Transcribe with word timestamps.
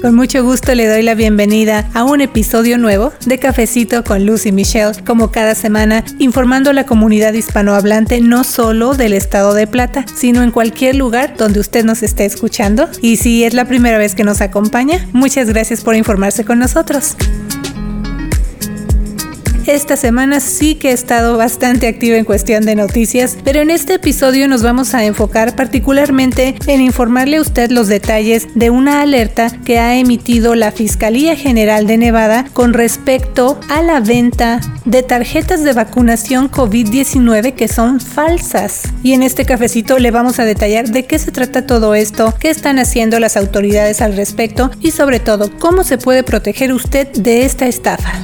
Con 0.00 0.14
mucho 0.14 0.44
gusto 0.44 0.74
le 0.76 0.86
doy 0.86 1.02
la 1.02 1.16
bienvenida 1.16 1.90
a 1.92 2.04
un 2.04 2.20
episodio 2.20 2.78
nuevo 2.78 3.12
de 3.26 3.38
Cafecito 3.38 4.04
con 4.04 4.24
Lucy 4.24 4.52
Michelle, 4.52 4.92
como 5.04 5.32
cada 5.32 5.56
semana, 5.56 6.04
informando 6.20 6.70
a 6.70 6.72
la 6.72 6.86
comunidad 6.86 7.32
hispanohablante 7.32 8.20
no 8.20 8.44
solo 8.44 8.94
del 8.94 9.12
estado 9.12 9.54
de 9.54 9.66
Plata, 9.66 10.04
sino 10.14 10.44
en 10.44 10.52
cualquier 10.52 10.94
lugar 10.94 11.36
donde 11.36 11.58
usted 11.58 11.84
nos 11.84 12.04
esté 12.04 12.26
escuchando. 12.26 12.88
Y 13.02 13.16
si 13.16 13.42
es 13.42 13.54
la 13.54 13.64
primera 13.64 13.98
vez 13.98 14.14
que 14.14 14.22
nos 14.22 14.40
acompaña, 14.40 15.04
muchas 15.12 15.48
gracias 15.48 15.82
por 15.82 15.96
informarse 15.96 16.44
con 16.44 16.60
nosotros. 16.60 17.16
Esta 19.68 19.98
semana 19.98 20.40
sí 20.40 20.76
que 20.76 20.88
he 20.88 20.92
estado 20.94 21.36
bastante 21.36 21.88
activa 21.88 22.16
en 22.16 22.24
cuestión 22.24 22.64
de 22.64 22.74
noticias, 22.74 23.36
pero 23.44 23.60
en 23.60 23.68
este 23.68 23.96
episodio 23.96 24.48
nos 24.48 24.62
vamos 24.62 24.94
a 24.94 25.04
enfocar 25.04 25.56
particularmente 25.56 26.54
en 26.66 26.80
informarle 26.80 27.36
a 27.36 27.42
usted 27.42 27.70
los 27.70 27.86
detalles 27.86 28.48
de 28.54 28.70
una 28.70 29.02
alerta 29.02 29.50
que 29.66 29.78
ha 29.78 29.98
emitido 29.98 30.54
la 30.54 30.72
Fiscalía 30.72 31.36
General 31.36 31.86
de 31.86 31.98
Nevada 31.98 32.46
con 32.54 32.72
respecto 32.72 33.60
a 33.68 33.82
la 33.82 34.00
venta 34.00 34.62
de 34.86 35.02
tarjetas 35.02 35.62
de 35.62 35.74
vacunación 35.74 36.50
COVID-19 36.50 37.52
que 37.52 37.68
son 37.68 38.00
falsas. 38.00 38.84
Y 39.02 39.12
en 39.12 39.22
este 39.22 39.44
cafecito 39.44 39.98
le 39.98 40.10
vamos 40.10 40.38
a 40.38 40.46
detallar 40.46 40.88
de 40.88 41.04
qué 41.04 41.18
se 41.18 41.30
trata 41.30 41.66
todo 41.66 41.94
esto, 41.94 42.34
qué 42.40 42.48
están 42.48 42.78
haciendo 42.78 43.20
las 43.20 43.36
autoridades 43.36 44.00
al 44.00 44.16
respecto 44.16 44.70
y 44.80 44.92
sobre 44.92 45.20
todo 45.20 45.50
cómo 45.58 45.84
se 45.84 45.98
puede 45.98 46.22
proteger 46.22 46.72
usted 46.72 47.08
de 47.12 47.44
esta 47.44 47.66
estafa. 47.66 48.14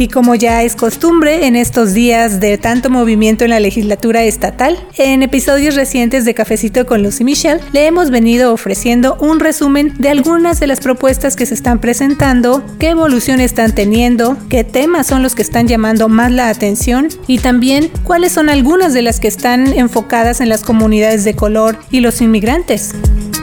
Y 0.00 0.08
como 0.08 0.34
ya 0.34 0.62
es 0.62 0.76
costumbre 0.76 1.46
en 1.46 1.56
estos 1.56 1.92
días 1.92 2.40
de 2.40 2.56
tanto 2.56 2.88
movimiento 2.88 3.44
en 3.44 3.50
la 3.50 3.60
legislatura 3.60 4.22
estatal, 4.22 4.78
en 4.96 5.22
episodios 5.22 5.74
recientes 5.74 6.24
de 6.24 6.32
Cafecito 6.32 6.86
con 6.86 7.02
Lucy 7.02 7.22
Michelle 7.22 7.60
le 7.72 7.84
hemos 7.84 8.10
venido 8.10 8.54
ofreciendo 8.54 9.18
un 9.20 9.40
resumen 9.40 9.92
de 9.98 10.08
algunas 10.08 10.58
de 10.58 10.68
las 10.68 10.80
propuestas 10.80 11.36
que 11.36 11.44
se 11.44 11.52
están 11.52 11.80
presentando, 11.80 12.64
qué 12.78 12.88
evolución 12.88 13.40
están 13.40 13.74
teniendo, 13.74 14.38
qué 14.48 14.64
temas 14.64 15.06
son 15.06 15.22
los 15.22 15.34
que 15.34 15.42
están 15.42 15.68
llamando 15.68 16.08
más 16.08 16.32
la 16.32 16.48
atención 16.48 17.08
y 17.26 17.36
también 17.36 17.90
cuáles 18.02 18.32
son 18.32 18.48
algunas 18.48 18.94
de 18.94 19.02
las 19.02 19.20
que 19.20 19.28
están 19.28 19.70
enfocadas 19.70 20.40
en 20.40 20.48
las 20.48 20.62
comunidades 20.62 21.24
de 21.24 21.34
color 21.34 21.76
y 21.90 22.00
los 22.00 22.22
inmigrantes. 22.22 22.94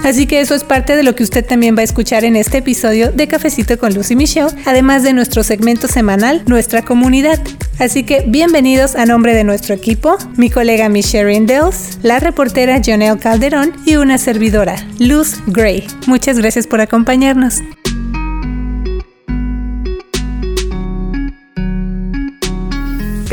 Así 0.07 0.25
que 0.25 0.39
eso 0.39 0.55
es 0.55 0.63
parte 0.63 0.95
de 0.95 1.03
lo 1.03 1.15
que 1.15 1.23
usted 1.23 1.45
también 1.45 1.75
va 1.75 1.81
a 1.81 1.83
escuchar 1.83 2.23
en 2.23 2.37
este 2.37 2.59
episodio 2.59 3.11
de 3.11 3.27
Cafecito 3.27 3.77
con 3.77 3.93
Lucy 3.93 4.15
Michelle, 4.15 4.47
además 4.65 5.03
de 5.03 5.11
nuestro 5.11 5.43
segmento 5.43 5.89
semanal 5.89 6.43
Nuestra 6.47 6.81
Comunidad. 6.81 7.41
Así 7.77 8.03
que 8.03 8.23
bienvenidos 8.25 8.95
a 8.95 9.05
nombre 9.05 9.33
de 9.33 9.43
nuestro 9.43 9.75
equipo, 9.75 10.17
mi 10.37 10.49
colega 10.49 10.87
Michelle 10.87 11.41
Dells, 11.41 11.99
la 12.03 12.21
reportera 12.21 12.79
Jonelle 12.81 13.19
Calderón 13.19 13.73
y 13.85 13.97
una 13.97 14.17
servidora, 14.17 14.77
Luz 14.97 15.41
Gray. 15.45 15.85
Muchas 16.05 16.37
gracias 16.37 16.67
por 16.67 16.79
acompañarnos. 16.79 17.61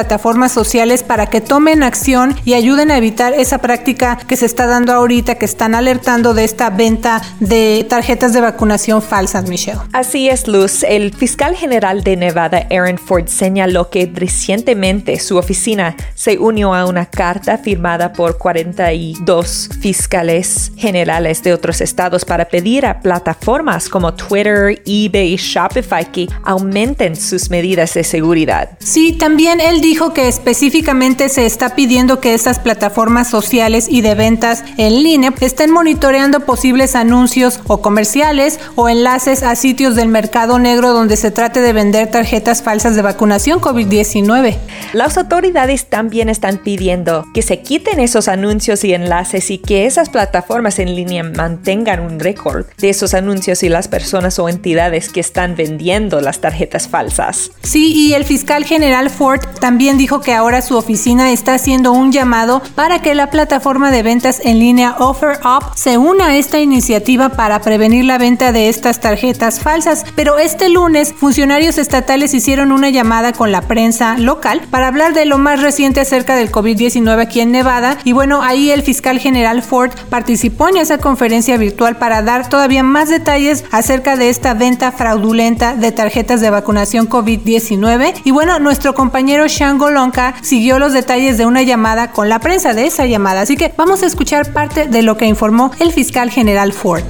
sociales 0.52 1.02
para 1.02 1.26
que 1.26 1.40
tomen 1.40 1.82
acción 1.82 2.36
y 2.44 2.54
ayuden 2.54 2.90
a 2.90 2.96
evitar 2.96 3.32
esa 3.34 3.58
práctica 3.58 4.18
que 4.26 4.36
se 4.36 4.46
está 4.46 4.66
dando 4.66 4.92
ahorita, 4.92 5.36
que 5.36 5.44
están 5.44 5.74
alertando 5.74 6.34
de 6.34 6.44
esta 6.44 6.70
venta 6.70 7.22
de 7.40 7.86
tarjetas 7.88 8.32
de 8.32 8.40
vacunación 8.40 9.02
falsas, 9.02 9.48
Michelle. 9.48 9.80
Así 9.92 10.28
es, 10.28 10.48
Luz. 10.48 10.82
El 10.82 11.14
fiscal 11.14 11.54
general 11.54 12.02
de 12.02 12.16
Nevada, 12.16 12.66
Aaron 12.70 12.98
Ford, 12.98 13.26
señaló 13.26 13.90
que 13.90 14.10
recientemente 14.12 15.18
su 15.18 15.36
oficina 15.36 15.96
se 16.14 16.38
unió 16.38 16.74
a 16.74 16.86
una 16.86 17.06
carta 17.06 17.58
firmada 17.58 18.12
por 18.12 18.38
42 18.38 19.70
fiscales 19.80 20.72
generales 20.76 21.42
de 21.42 21.52
otros 21.52 21.80
estados 21.80 22.24
para 22.24 22.46
pedir 22.46 22.86
a 22.86 23.00
plataformas 23.00 23.88
como 23.88 24.14
Twitter, 24.14 24.82
eBay 24.86 25.34
y 25.34 25.36
Shopify 25.36 26.10
que 26.10 26.28
aumenten 26.44 27.16
sus 27.16 27.50
medidas 27.50 27.94
de 27.94 28.04
seguridad. 28.04 28.70
Sí, 28.78 29.12
también 29.12 29.60
él 29.60 29.80
dijo 29.90 30.12
que 30.14 30.28
específicamente 30.28 31.28
se 31.28 31.46
está 31.46 31.74
pidiendo 31.74 32.20
que 32.20 32.32
estas 32.32 32.60
plataformas 32.60 33.28
sociales 33.28 33.88
y 33.88 34.02
de 34.02 34.14
ventas 34.14 34.62
en 34.76 35.02
línea 35.02 35.34
estén 35.40 35.72
monitoreando 35.72 36.46
posibles 36.46 36.94
anuncios 36.94 37.58
o 37.66 37.82
comerciales 37.82 38.60
o 38.76 38.88
enlaces 38.88 39.42
a 39.42 39.56
sitios 39.56 39.96
del 39.96 40.06
mercado 40.06 40.60
negro 40.60 40.92
donde 40.92 41.16
se 41.16 41.32
trate 41.32 41.60
de 41.60 41.72
vender 41.72 42.08
tarjetas 42.08 42.62
falsas 42.62 42.94
de 42.94 43.02
vacunación 43.02 43.60
COVID-19. 43.60 44.58
Las 44.92 45.18
autoridades 45.18 45.86
también 45.86 46.28
están 46.28 46.58
pidiendo 46.58 47.24
que 47.34 47.42
se 47.42 47.60
quiten 47.60 47.98
esos 47.98 48.28
anuncios 48.28 48.84
y 48.84 48.94
enlaces 48.94 49.50
y 49.50 49.58
que 49.58 49.86
esas 49.86 50.08
plataformas 50.08 50.78
en 50.78 50.94
línea 50.94 51.24
mantengan 51.24 51.98
un 51.98 52.20
récord 52.20 52.66
de 52.78 52.90
esos 52.90 53.12
anuncios 53.12 53.64
y 53.64 53.68
las 53.68 53.88
personas 53.88 54.38
o 54.38 54.48
entidades 54.48 55.08
que 55.08 55.18
están 55.18 55.56
vendiendo 55.56 56.20
las 56.20 56.40
tarjetas 56.40 56.86
falsas. 56.86 57.50
Sí, 57.64 57.92
y 57.92 58.14
el 58.14 58.24
fiscal 58.24 58.64
general 58.64 59.10
Ford 59.10 59.40
también 59.58 59.79
dijo 59.80 60.20
que 60.20 60.34
ahora 60.34 60.60
su 60.60 60.76
oficina 60.76 61.30
está 61.30 61.54
haciendo 61.54 61.92
un 61.92 62.12
llamado 62.12 62.60
para 62.74 63.00
que 63.00 63.14
la 63.14 63.30
plataforma 63.30 63.90
de 63.90 64.02
ventas 64.02 64.40
en 64.44 64.58
línea 64.58 64.94
OfferUp 64.98 65.74
se 65.74 65.96
una 65.96 66.26
a 66.26 66.36
esta 66.36 66.60
iniciativa 66.60 67.30
para 67.30 67.62
prevenir 67.62 68.04
la 68.04 68.18
venta 68.18 68.52
de 68.52 68.68
estas 68.68 69.00
tarjetas 69.00 69.60
falsas. 69.60 70.04
Pero 70.14 70.38
este 70.38 70.68
lunes, 70.68 71.14
funcionarios 71.16 71.78
estatales 71.78 72.34
hicieron 72.34 72.72
una 72.72 72.90
llamada 72.90 73.32
con 73.32 73.52
la 73.52 73.62
prensa 73.62 74.18
local 74.18 74.60
para 74.70 74.88
hablar 74.88 75.14
de 75.14 75.24
lo 75.24 75.38
más 75.38 75.62
reciente 75.62 76.00
acerca 76.00 76.36
del 76.36 76.52
COVID-19 76.52 77.22
aquí 77.22 77.40
en 77.40 77.50
Nevada. 77.50 77.96
Y 78.04 78.12
bueno, 78.12 78.42
ahí 78.42 78.70
el 78.70 78.82
fiscal 78.82 79.18
general 79.18 79.62
Ford 79.62 79.92
participó 80.10 80.68
en 80.68 80.76
esa 80.76 80.98
conferencia 80.98 81.56
virtual 81.56 81.96
para 81.96 82.20
dar 82.20 82.50
todavía 82.50 82.82
más 82.82 83.08
detalles 83.08 83.64
acerca 83.70 84.16
de 84.16 84.28
esta 84.28 84.52
venta 84.52 84.92
fraudulenta 84.92 85.74
de 85.74 85.90
tarjetas 85.90 86.42
de 86.42 86.50
vacunación 86.50 87.08
COVID-19. 87.08 88.20
Y 88.24 88.30
bueno, 88.30 88.58
nuestro 88.58 88.94
compañero 88.94 89.48
Shango 89.48 89.69
Lonka 89.78 90.34
siguió 90.42 90.78
los 90.78 90.92
detalles 90.92 91.38
de 91.38 91.46
una 91.46 91.62
llamada 91.62 92.10
con 92.10 92.28
la 92.28 92.40
prensa 92.40 92.74
de 92.74 92.86
esa 92.86 93.06
llamada. 93.06 93.42
Así 93.42 93.56
que 93.56 93.72
vamos 93.76 94.02
a 94.02 94.06
escuchar 94.06 94.52
parte 94.52 94.88
de 94.88 95.02
lo 95.02 95.16
que 95.16 95.26
informó 95.26 95.70
el 95.78 95.92
fiscal 95.92 96.30
general 96.30 96.72
Ford. 96.72 97.04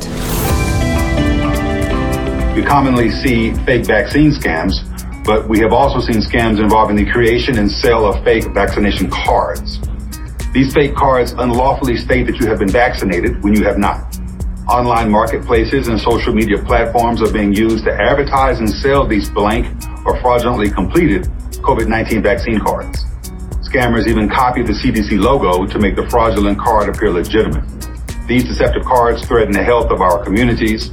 We 2.54 2.62
commonly 2.62 3.10
see 3.10 3.52
fake 3.64 3.86
vaccine 3.86 4.32
scams, 4.32 4.74
but 5.24 5.48
we 5.48 5.60
have 5.60 5.72
also 5.72 6.00
seen 6.00 6.20
scams 6.20 6.60
involving 6.60 6.96
the 6.96 7.10
creation 7.10 7.58
and 7.58 7.70
sale 7.70 8.04
of 8.04 8.22
fake 8.24 8.52
vaccination 8.52 9.08
cards. 9.08 9.80
These 10.52 10.74
fake 10.74 10.94
cards 10.94 11.32
unlawfully 11.32 11.96
state 11.96 12.26
that 12.26 12.38
you 12.38 12.46
have 12.48 12.58
been 12.58 12.70
vaccinated 12.70 13.42
when 13.42 13.54
you 13.54 13.64
have 13.64 13.78
not. 13.78 14.18
Online 14.68 15.10
marketplaces 15.10 15.88
and 15.88 15.98
social 15.98 16.34
media 16.34 16.58
platforms 16.58 17.22
are 17.22 17.32
being 17.32 17.54
used 17.54 17.84
to 17.84 17.92
advertise 17.92 18.58
and 18.58 18.68
sell 18.68 19.06
these 19.06 19.30
blank 19.30 19.66
or 20.04 20.20
fraudulently 20.20 20.70
completed 20.70 21.28
COVID-19 21.62 22.22
vaccine 22.22 22.58
cards. 22.60 23.04
Scammers 23.62 24.06
even 24.06 24.28
copy 24.28 24.62
the 24.62 24.72
CDC 24.72 25.20
logo 25.20 25.66
to 25.66 25.78
make 25.78 25.96
the 25.96 26.08
fraudulent 26.08 26.58
card 26.58 26.88
appear 26.88 27.10
legitimate. 27.10 27.64
These 28.26 28.44
deceptive 28.44 28.84
cards 28.84 29.26
threaten 29.26 29.52
the 29.52 29.62
health 29.62 29.90
of 29.90 30.00
our 30.00 30.24
communities, 30.24 30.90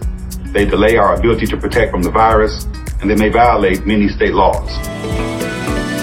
they 0.53 0.65
delay 0.65 0.97
our 0.97 1.15
ability 1.15 1.45
to 1.47 1.57
protect 1.57 1.91
from 1.91 2.01
the 2.01 2.11
virus, 2.11 2.65
and 3.01 3.09
they 3.09 3.15
may 3.15 3.29
violate 3.29 3.85
many 3.85 4.07
state 4.07 4.33
laws. 4.33 5.36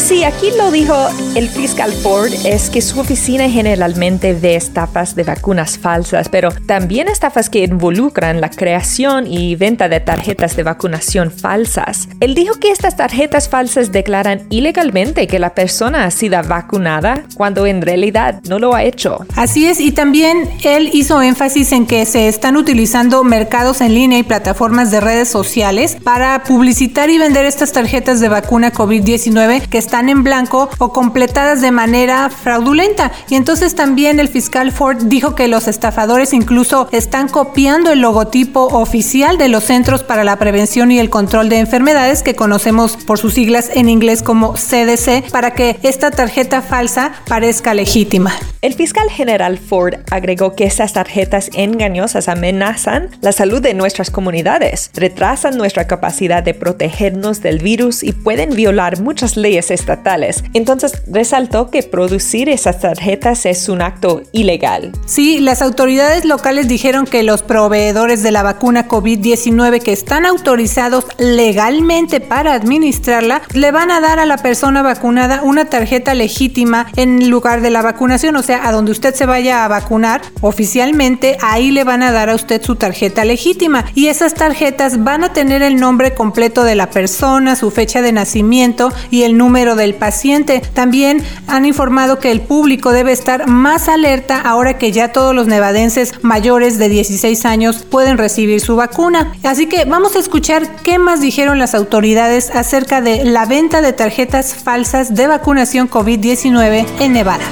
Sí, 0.04 0.22
aquí 0.22 0.48
lo 0.58 0.70
dijo 0.70 0.94
el 1.34 1.48
fiscal 1.48 1.90
Ford, 1.90 2.30
es 2.44 2.68
que 2.68 2.82
su 2.82 3.00
oficina 3.00 3.48
generalmente 3.48 4.34
ve 4.34 4.54
estafas 4.54 5.14
de 5.14 5.22
vacunas 5.22 5.78
falsas, 5.78 6.28
pero 6.28 6.50
también 6.66 7.08
estafas 7.08 7.48
que 7.48 7.60
involucran 7.60 8.42
la 8.42 8.50
creación 8.50 9.26
y 9.26 9.56
venta 9.56 9.88
de 9.88 10.00
tarjetas 10.00 10.56
de 10.56 10.62
vacunación 10.62 11.30
falsas. 11.30 12.06
Él 12.20 12.34
dijo 12.34 12.56
que 12.60 12.70
estas 12.70 12.98
tarjetas 12.98 13.48
falsas 13.48 13.92
declaran 13.92 14.42
ilegalmente 14.50 15.26
que 15.26 15.38
la 15.38 15.54
persona 15.54 16.04
ha 16.04 16.10
sido 16.10 16.38
vacunada 16.42 17.24
cuando 17.34 17.64
en 17.64 17.80
realidad 17.80 18.42
no 18.46 18.58
lo 18.58 18.74
ha 18.74 18.82
hecho. 18.82 19.24
Así 19.36 19.64
es, 19.64 19.80
y 19.80 19.90
también 19.90 20.50
él 20.64 20.90
hizo 20.92 21.22
énfasis 21.22 21.72
en 21.72 21.86
que 21.86 22.04
se 22.04 22.28
están 22.28 22.58
utilizando 22.58 23.24
mercados 23.24 23.80
en 23.80 23.94
línea 23.94 24.18
y 24.18 24.22
plataformas 24.22 24.90
de 24.90 25.00
redes 25.00 25.30
sociales 25.30 25.96
para 26.04 26.42
publicitar 26.44 27.08
y 27.08 27.16
vender 27.16 27.46
estas 27.46 27.72
tarjetas 27.72 28.20
de 28.20 28.28
vacuna 28.28 28.70
COVID-19 28.70 29.66
que 29.66 29.78
están 29.78 29.94
están 29.94 30.08
en 30.08 30.25
blanco 30.25 30.69
o 30.79 30.93
completadas 30.93 31.61
de 31.61 31.70
manera 31.70 32.29
fraudulenta. 32.29 33.12
Y 33.29 33.37
entonces 33.37 33.76
también 33.76 34.19
el 34.19 34.26
fiscal 34.26 34.73
Ford 34.73 35.05
dijo 35.05 35.37
que 35.37 35.46
los 35.46 35.69
estafadores 35.69 36.32
incluso 36.32 36.88
están 36.91 37.29
copiando 37.29 37.93
el 37.93 38.00
logotipo 38.00 38.64
oficial 38.64 39.38
de 39.38 39.46
los 39.46 39.62
Centros 39.62 40.02
para 40.02 40.25
la 40.25 40.37
Prevención 40.37 40.91
y 40.91 40.99
el 40.99 41.11
Control 41.11 41.49
de 41.49 41.61
Enfermedades, 41.61 42.25
que 42.25 42.35
conocemos 42.35 42.96
por 42.96 43.20
sus 43.20 43.35
siglas 43.35 43.70
en 43.73 43.88
inglés 43.88 44.25
como 44.25 44.55
CDC, 44.55 45.31
para 45.31 45.52
que 45.52 45.79
esta 45.85 46.11
tarjeta 46.11 46.61
falsa 46.61 47.12
parezca 47.29 47.73
legítima. 47.73 48.32
El 48.64 48.72
fiscal 48.72 49.11
general 49.11 49.58
Ford 49.58 49.96
agregó 50.11 50.56
que 50.56 50.64
estas 50.64 50.94
tarjetas 50.94 51.50
engañosas 51.52 52.31
amenazan 52.31 53.11
la 53.20 53.32
salud 53.32 53.61
de 53.61 53.75
nuestras 53.75 54.11
comunidades, 54.11 54.90
retrasan 54.94 55.58
nuestra 55.58 55.87
capacidad 55.87 56.43
de 56.43 56.55
protegernos 56.55 57.43
del 57.43 57.58
virus 57.58 58.02
y 58.02 58.12
pueden 58.12 58.56
violar 58.56 59.02
muchas 59.02 59.37
leyes 59.37 59.70
estatales. 59.70 60.43
Entonces 60.55 61.02
resaltó 61.06 61.70
que 61.70 61.82
producir 61.82 62.49
esas 62.49 62.81
tarjetas 62.81 63.44
es 63.44 63.69
un 63.69 63.82
acto 63.82 64.22
ilegal. 64.32 64.93
Sí, 65.05 65.40
las 65.40 65.61
autoridades 65.61 66.25
locales 66.25 66.66
dijeron 66.66 67.05
que 67.05 67.22
los 67.22 67.43
proveedores 67.43 68.22
de 68.22 68.31
la 68.31 68.43
vacuna 68.43 68.88
COVID-19 68.88 69.82
que 69.82 69.93
están 69.93 70.25
autorizados 70.25 71.05
legalmente 71.19 72.19
para 72.19 72.55
administrarla 72.55 73.43
le 73.52 73.70
van 73.72 73.90
a 73.90 74.00
dar 74.00 74.20
a 74.20 74.25
la 74.25 74.38
persona 74.38 74.81
vacunada 74.81 75.43
una 75.43 75.66
tarjeta 75.66 76.14
legítima 76.14 76.87
en 76.96 77.28
lugar 77.28 77.61
de 77.61 77.69
la 77.69 77.82
vacunación, 77.82 78.37
o 78.37 78.43
a 78.62 78.72
donde 78.72 78.92
usted 78.92 79.14
se 79.14 79.26
vaya 79.26 79.64
a 79.64 79.68
vacunar 79.68 80.22
oficialmente, 80.40 81.36
ahí 81.42 81.70
le 81.70 81.84
van 81.84 82.02
a 82.02 82.12
dar 82.12 82.30
a 82.30 82.34
usted 82.34 82.62
su 82.62 82.76
tarjeta 82.76 83.24
legítima 83.24 83.84
y 83.94 84.08
esas 84.08 84.34
tarjetas 84.34 85.02
van 85.02 85.24
a 85.24 85.32
tener 85.32 85.62
el 85.62 85.76
nombre 85.76 86.14
completo 86.14 86.64
de 86.64 86.74
la 86.74 86.90
persona, 86.90 87.56
su 87.56 87.70
fecha 87.70 88.02
de 88.02 88.12
nacimiento 88.12 88.92
y 89.10 89.22
el 89.22 89.36
número 89.36 89.76
del 89.76 89.94
paciente. 89.94 90.62
También 90.72 91.22
han 91.46 91.64
informado 91.64 92.18
que 92.18 92.30
el 92.30 92.40
público 92.40 92.92
debe 92.92 93.12
estar 93.12 93.48
más 93.48 93.88
alerta 93.88 94.40
ahora 94.40 94.78
que 94.78 94.92
ya 94.92 95.12
todos 95.12 95.34
los 95.34 95.46
nevadenses 95.46 96.12
mayores 96.22 96.78
de 96.78 96.88
16 96.88 97.44
años 97.44 97.84
pueden 97.88 98.18
recibir 98.18 98.60
su 98.60 98.76
vacuna. 98.76 99.32
Así 99.42 99.66
que 99.66 99.84
vamos 99.84 100.16
a 100.16 100.18
escuchar 100.18 100.76
qué 100.82 100.98
más 100.98 101.20
dijeron 101.20 101.58
las 101.58 101.74
autoridades 101.74 102.50
acerca 102.50 103.00
de 103.00 103.24
la 103.24 103.46
venta 103.46 103.80
de 103.80 103.92
tarjetas 103.92 104.54
falsas 104.54 105.14
de 105.14 105.26
vacunación 105.26 105.88
COVID-19 105.88 106.86
en 107.00 107.12
Nevada. 107.12 107.44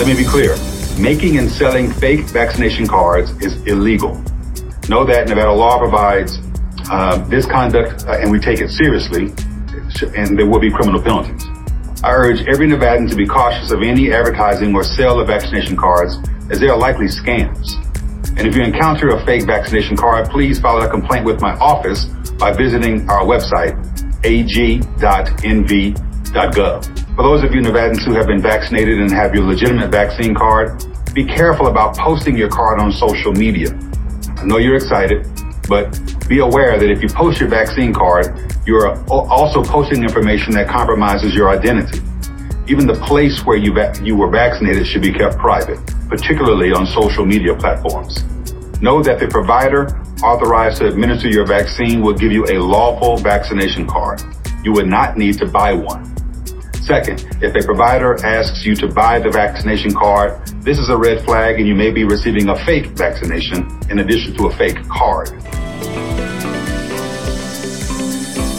Let 0.00 0.06
me 0.08 0.16
be 0.16 0.24
clear. 0.24 0.56
Making 0.98 1.36
and 1.36 1.50
selling 1.50 1.92
fake 1.92 2.20
vaccination 2.20 2.86
cards 2.86 3.32
is 3.42 3.62
illegal. 3.66 4.14
Know 4.88 5.04
that 5.04 5.28
Nevada 5.28 5.52
law 5.52 5.76
provides 5.76 6.38
uh, 6.90 7.18
this 7.28 7.44
conduct, 7.44 8.06
uh, 8.06 8.12
and 8.12 8.30
we 8.30 8.38
take 8.38 8.62
it 8.62 8.70
seriously. 8.70 9.24
and 10.16 10.38
there 10.38 10.46
will 10.46 10.58
be 10.58 10.70
criminal 10.70 11.02
penalties. 11.02 11.44
I 12.02 12.12
urge 12.12 12.40
every 12.48 12.66
Nevadan 12.66 13.10
to 13.10 13.14
be 13.14 13.26
cautious 13.26 13.72
of 13.72 13.82
any 13.82 14.10
advertising 14.10 14.74
or 14.74 14.84
sale 14.84 15.20
of 15.20 15.26
vaccination 15.26 15.76
cards 15.76 16.16
as 16.48 16.60
they 16.60 16.70
are 16.70 16.78
likely 16.78 17.04
scams. 17.04 17.74
And 18.38 18.48
if 18.48 18.56
you 18.56 18.62
encounter 18.62 19.10
a 19.10 19.22
fake 19.26 19.44
vaccination 19.44 19.98
card, 19.98 20.30
please 20.30 20.58
file 20.58 20.80
a 20.80 20.88
complaint 20.88 21.26
with 21.26 21.42
my 21.42 21.52
office 21.58 22.06
by 22.38 22.54
visiting 22.54 23.06
our 23.10 23.22
website, 23.24 23.76
ag.nv.gov. 24.24 24.80
For 27.20 27.36
those 27.36 27.44
of 27.44 27.54
you 27.54 27.60
Nevadans 27.60 28.02
who 28.02 28.14
have 28.14 28.28
been 28.28 28.40
vaccinated 28.40 28.98
and 28.98 29.12
have 29.12 29.34
your 29.34 29.44
legitimate 29.44 29.90
vaccine 29.90 30.34
card, 30.34 30.82
be 31.12 31.22
careful 31.22 31.66
about 31.66 31.94
posting 31.98 32.34
your 32.34 32.48
card 32.48 32.80
on 32.80 32.90
social 32.92 33.30
media. 33.32 33.78
I 34.38 34.44
know 34.44 34.56
you're 34.56 34.76
excited, 34.76 35.28
but 35.68 35.92
be 36.30 36.38
aware 36.38 36.78
that 36.78 36.90
if 36.90 37.02
you 37.02 37.10
post 37.10 37.38
your 37.38 37.50
vaccine 37.50 37.92
card, 37.92 38.50
you're 38.66 38.98
also 39.10 39.62
posting 39.62 40.02
information 40.02 40.54
that 40.54 40.66
compromises 40.66 41.34
your 41.34 41.50
identity. 41.50 42.00
Even 42.66 42.86
the 42.86 42.98
place 43.04 43.44
where 43.44 43.58
you, 43.58 43.76
you 44.02 44.16
were 44.16 44.30
vaccinated 44.30 44.86
should 44.86 45.02
be 45.02 45.12
kept 45.12 45.36
private, 45.36 45.78
particularly 46.08 46.72
on 46.72 46.86
social 46.86 47.26
media 47.26 47.54
platforms. 47.54 48.24
Know 48.80 49.02
that 49.02 49.20
the 49.20 49.28
provider 49.28 49.88
authorized 50.24 50.78
to 50.78 50.86
administer 50.86 51.28
your 51.28 51.44
vaccine 51.44 52.00
will 52.00 52.14
give 52.14 52.32
you 52.32 52.46
a 52.46 52.56
lawful 52.56 53.18
vaccination 53.18 53.86
card. 53.86 54.22
You 54.64 54.72
would 54.72 54.86
not 54.86 55.18
need 55.18 55.36
to 55.40 55.46
buy 55.46 55.74
one. 55.74 56.16
Second, 56.82 57.26
if 57.42 57.54
a 57.54 57.64
provider 57.64 58.24
asks 58.24 58.64
you 58.64 58.74
to 58.76 58.88
buy 58.88 59.18
the 59.18 59.30
vaccination 59.30 59.92
card, 59.92 60.40
this 60.62 60.78
is 60.78 60.88
a 60.88 60.96
red 60.96 61.24
flag 61.24 61.58
and 61.58 61.68
you 61.68 61.74
may 61.74 61.90
be 61.90 62.04
receiving 62.04 62.48
a 62.48 62.64
fake 62.64 62.86
vaccination 62.96 63.68
in 63.90 63.98
addition 64.00 64.34
to 64.36 64.46
a 64.46 64.56
fake 64.56 64.82
card. 64.88 65.28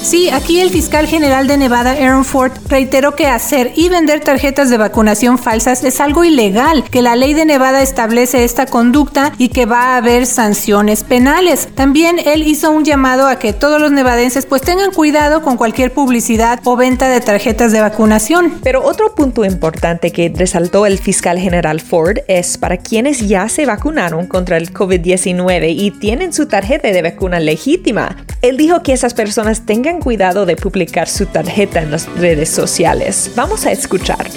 Sí, 0.01 0.29
aquí 0.29 0.60
el 0.60 0.72
fiscal 0.72 1.05
general 1.05 1.46
de 1.46 1.58
Nevada, 1.58 1.91
Aaron 1.91 2.25
Ford, 2.25 2.51
reiteró 2.67 3.15
que 3.15 3.27
hacer 3.27 3.72
y 3.75 3.88
vender 3.88 4.20
tarjetas 4.22 4.72
de 4.72 4.77
vacunación 4.77 5.38
falsas 5.38 5.84
es 5.84 6.01
algo 6.01 6.24
ilegal, 6.24 6.84
que 6.89 7.03
la 7.03 7.15
ley 7.15 7.36
de 7.36 7.46
Nevada 7.46 7.84
establece 7.84 8.43
esta 8.43 8.65
conducta 8.65 9.31
y 9.38 9.50
que 9.50 9.67
va 9.67 9.93
a 9.93 9.98
haber 9.98 10.25
sanciones 10.25 11.03
penales. 11.03 11.70
También 11.75 12.17
él 12.25 12.48
hizo 12.48 12.72
un 12.72 12.84
llamado 12.84 13.27
a 13.27 13.38
que 13.38 13.53
todos 13.53 13.79
los 13.79 13.91
nevadenses 13.91 14.48
pues 14.48 14.63
tengan 14.63 14.91
cuidado 14.91 15.43
con 15.43 15.55
cualquier 15.55 15.93
publicidad 15.93 16.60
o 16.63 16.75
venta 16.75 17.08
de 17.08 17.22
tarjetas 17.22 17.72
de 17.72 17.81
vacunación. 17.81 18.60
Pero 18.63 18.84
otro 18.84 19.13
punto 19.13 19.46
importante 19.46 20.12
que 20.12 20.34
resaltó 20.36 20.88
el 20.88 20.98
fiscal 20.98 21.38
general 21.38 21.79
Ford 21.79 22.17
es 22.27 22.58
para 22.58 22.77
quienes 22.77 23.27
ya 23.27 23.48
se 23.50 23.67
vacunaron 23.67 24.25
contra 24.25 24.58
el 24.58 24.74
COVID-19 24.74 25.75
y 25.77 25.91
tienen 25.91 26.34
su 26.34 26.48
tarjeta 26.48 26.88
de 26.88 27.03
vacuna 27.03 27.39
legítima. 27.39 28.17
Él 28.41 28.58
dijo 28.58 28.81
que 28.81 28.93
esas 28.93 29.13
personas 29.13 29.67
tengan 29.67 29.90
cuidado 30.00 30.45
de 30.45 30.55
publicar 30.55 31.07
su 31.07 31.25
tarjeta 31.25 31.81
en 31.81 31.91
las 31.91 32.07
redes 32.17 32.50
sociales. 32.50 33.31
Vamos 33.36 33.65
a 33.65 33.71
escuchar. 33.71 34.27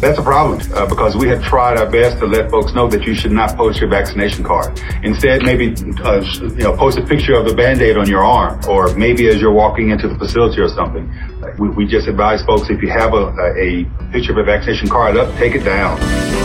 That's 0.00 0.18
a 0.18 0.22
problem 0.22 0.60
uh, 0.74 0.86
because 0.86 1.16
we 1.16 1.28
have 1.28 1.42
tried 1.42 1.78
our 1.78 1.88
best 1.88 2.18
to 2.18 2.26
let 2.26 2.50
folks 2.50 2.74
know 2.74 2.88
that 2.88 3.04
you 3.06 3.14
should 3.14 3.32
not 3.32 3.56
post 3.56 3.80
your 3.80 3.88
vaccination 3.88 4.44
card. 4.44 4.78
Instead, 5.02 5.42
maybe 5.42 5.74
uh, 6.04 6.20
you 6.42 6.64
know 6.64 6.76
post 6.76 6.98
a 6.98 7.02
picture 7.02 7.32
of 7.32 7.48
the 7.48 7.54
band-aid 7.54 7.96
on 7.96 8.06
your 8.06 8.22
arm, 8.22 8.60
or 8.68 8.94
maybe 8.96 9.28
as 9.28 9.40
you're 9.40 9.52
walking 9.52 9.90
into 9.90 10.06
the 10.06 10.18
facility 10.18 10.60
or 10.60 10.68
something. 10.68 11.10
We, 11.58 11.70
we 11.70 11.86
just 11.86 12.06
advise 12.06 12.42
folks 12.42 12.68
if 12.68 12.82
you 12.82 12.90
have 12.90 13.14
a, 13.14 13.32
a 13.56 13.84
picture 14.12 14.32
of 14.32 14.38
a 14.38 14.44
vaccination 14.44 14.88
card 14.88 15.16
up, 15.16 15.34
take 15.38 15.54
it 15.54 15.64
down. 15.64 16.43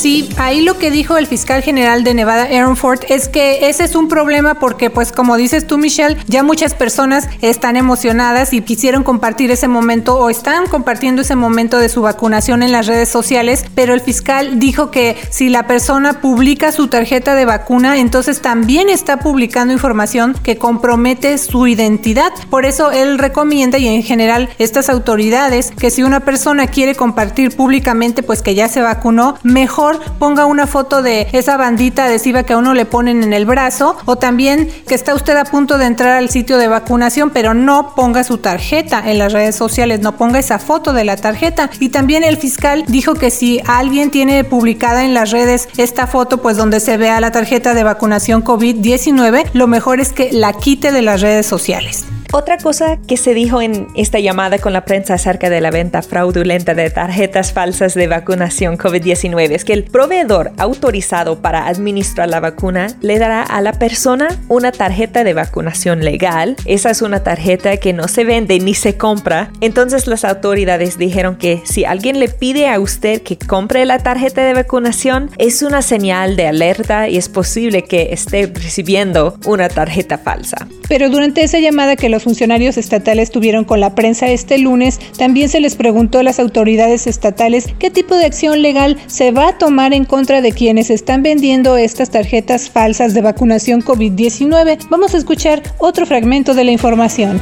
Sí, 0.00 0.30
ahí 0.38 0.62
lo 0.62 0.78
que 0.78 0.90
dijo 0.90 1.18
el 1.18 1.26
fiscal 1.26 1.62
general 1.62 2.04
de 2.04 2.14
Nevada, 2.14 2.44
Aaron 2.44 2.78
Ford, 2.78 3.00
es 3.10 3.28
que 3.28 3.68
ese 3.68 3.84
es 3.84 3.94
un 3.94 4.08
problema 4.08 4.54
porque, 4.54 4.88
pues 4.88 5.12
como 5.12 5.36
dices 5.36 5.66
tú, 5.66 5.76
Michelle, 5.76 6.16
ya 6.26 6.42
muchas 6.42 6.72
personas 6.72 7.28
están 7.42 7.76
emocionadas 7.76 8.54
y 8.54 8.62
quisieron 8.62 9.02
compartir 9.02 9.50
ese 9.50 9.68
momento 9.68 10.18
o 10.18 10.30
están 10.30 10.68
compartiendo 10.68 11.20
ese 11.20 11.36
momento 11.36 11.76
de 11.76 11.90
su 11.90 12.00
vacunación 12.00 12.62
en 12.62 12.72
las 12.72 12.86
redes 12.86 13.10
sociales, 13.10 13.66
pero 13.74 13.92
el 13.92 14.00
fiscal 14.00 14.58
dijo 14.58 14.90
que 14.90 15.18
si 15.28 15.50
la 15.50 15.66
persona 15.66 16.22
publica 16.22 16.72
su 16.72 16.88
tarjeta 16.88 17.34
de 17.34 17.44
vacuna, 17.44 17.98
entonces 17.98 18.40
también 18.40 18.88
está 18.88 19.18
publicando 19.18 19.74
información 19.74 20.34
que 20.42 20.56
compromete 20.56 21.36
su 21.36 21.66
identidad. 21.66 22.32
Por 22.48 22.64
eso 22.64 22.90
él 22.90 23.18
recomienda 23.18 23.76
y 23.76 23.86
en 23.86 24.02
general 24.02 24.48
estas 24.58 24.88
autoridades 24.88 25.72
que 25.78 25.90
si 25.90 26.02
una 26.02 26.20
persona 26.20 26.68
quiere 26.68 26.94
compartir 26.94 27.54
públicamente 27.54 28.22
pues 28.22 28.40
que 28.40 28.54
ya 28.54 28.66
se 28.66 28.80
vacunó, 28.80 29.36
mejor 29.42 29.89
ponga 30.18 30.46
una 30.46 30.66
foto 30.66 31.02
de 31.02 31.28
esa 31.32 31.56
bandita 31.56 32.04
adhesiva 32.04 32.42
que 32.42 32.52
a 32.52 32.58
uno 32.58 32.74
le 32.74 32.84
ponen 32.84 33.22
en 33.22 33.32
el 33.32 33.46
brazo 33.46 33.96
o 34.04 34.16
también 34.16 34.68
que 34.86 34.94
está 34.94 35.14
usted 35.14 35.36
a 35.36 35.44
punto 35.44 35.78
de 35.78 35.86
entrar 35.86 36.12
al 36.12 36.30
sitio 36.30 36.58
de 36.58 36.68
vacunación, 36.68 37.30
pero 37.30 37.54
no 37.54 37.94
ponga 37.94 38.24
su 38.24 38.38
tarjeta 38.38 39.02
en 39.10 39.18
las 39.18 39.32
redes 39.32 39.56
sociales, 39.56 40.00
no 40.00 40.16
ponga 40.16 40.38
esa 40.38 40.58
foto 40.58 40.92
de 40.92 41.04
la 41.04 41.16
tarjeta. 41.16 41.70
Y 41.80 41.90
también 41.90 42.24
el 42.24 42.36
fiscal 42.36 42.84
dijo 42.86 43.14
que 43.14 43.30
si 43.30 43.60
alguien 43.66 44.10
tiene 44.10 44.44
publicada 44.44 45.04
en 45.04 45.14
las 45.14 45.30
redes 45.30 45.68
esta 45.76 46.06
foto, 46.06 46.38
pues 46.38 46.56
donde 46.56 46.80
se 46.80 46.96
vea 46.96 47.20
la 47.20 47.32
tarjeta 47.32 47.74
de 47.74 47.84
vacunación 47.84 48.44
COVID-19, 48.44 49.50
lo 49.52 49.66
mejor 49.66 50.00
es 50.00 50.12
que 50.12 50.32
la 50.32 50.52
quite 50.52 50.92
de 50.92 51.02
las 51.02 51.20
redes 51.20 51.46
sociales. 51.46 52.04
Otra 52.32 52.58
cosa 52.58 52.96
que 53.08 53.16
se 53.16 53.34
dijo 53.34 53.60
en 53.60 53.88
esta 53.96 54.20
llamada 54.20 54.58
con 54.58 54.72
la 54.72 54.84
prensa 54.84 55.14
acerca 55.14 55.50
de 55.50 55.60
la 55.60 55.72
venta 55.72 56.00
fraudulenta 56.00 56.74
de 56.74 56.88
tarjetas 56.88 57.52
falsas 57.52 57.94
de 57.94 58.06
vacunación 58.06 58.78
COVID-19 58.78 59.50
es 59.50 59.64
que 59.64 59.72
el 59.72 59.82
proveedor 59.82 60.52
autorizado 60.56 61.42
para 61.42 61.66
administrar 61.66 62.28
la 62.28 62.38
vacuna 62.38 62.86
le 63.00 63.18
dará 63.18 63.42
a 63.42 63.60
la 63.60 63.72
persona 63.72 64.28
una 64.46 64.70
tarjeta 64.70 65.24
de 65.24 65.34
vacunación 65.34 66.04
legal. 66.04 66.54
Esa 66.66 66.90
es 66.90 67.02
una 67.02 67.24
tarjeta 67.24 67.78
que 67.78 67.92
no 67.92 68.06
se 68.06 68.22
vende 68.22 68.60
ni 68.60 68.74
se 68.74 68.96
compra. 68.96 69.50
Entonces 69.60 70.06
las 70.06 70.24
autoridades 70.24 70.98
dijeron 70.98 71.34
que 71.34 71.62
si 71.64 71.84
alguien 71.84 72.20
le 72.20 72.28
pide 72.28 72.68
a 72.68 72.78
usted 72.78 73.22
que 73.22 73.38
compre 73.38 73.84
la 73.86 73.98
tarjeta 73.98 74.44
de 74.44 74.54
vacunación, 74.54 75.30
es 75.38 75.62
una 75.62 75.82
señal 75.82 76.36
de 76.36 76.46
alerta 76.46 77.08
y 77.08 77.16
es 77.16 77.28
posible 77.28 77.82
que 77.82 78.10
esté 78.12 78.46
recibiendo 78.46 79.36
una 79.46 79.68
tarjeta 79.68 80.16
falsa. 80.16 80.68
Pero 80.88 81.10
durante 81.10 81.42
esa 81.42 81.58
llamada 81.58 81.96
que 81.96 82.08
los 82.20 82.24
funcionarios 82.24 82.76
estatales 82.76 83.30
tuvieron 83.30 83.64
con 83.64 83.80
la 83.80 83.94
prensa 83.94 84.28
este 84.28 84.58
lunes, 84.58 84.98
también 85.16 85.48
se 85.48 85.58
les 85.58 85.74
preguntó 85.74 86.18
a 86.18 86.22
las 86.22 86.38
autoridades 86.38 87.06
estatales 87.06 87.68
qué 87.78 87.90
tipo 87.90 88.14
de 88.14 88.26
acción 88.26 88.60
legal 88.60 88.98
se 89.06 89.30
va 89.30 89.48
a 89.48 89.58
tomar 89.58 89.94
en 89.94 90.04
contra 90.04 90.42
de 90.42 90.52
quienes 90.52 90.90
están 90.90 91.22
vendiendo 91.22 91.78
estas 91.78 92.10
tarjetas 92.10 92.68
falsas 92.68 93.14
de 93.14 93.22
vacunación 93.22 93.82
COVID-19. 93.82 94.88
Vamos 94.90 95.14
a 95.14 95.16
escuchar 95.16 95.62
otro 95.78 96.04
fragmento 96.04 96.52
de 96.52 96.64
la 96.64 96.72
información. 96.72 97.40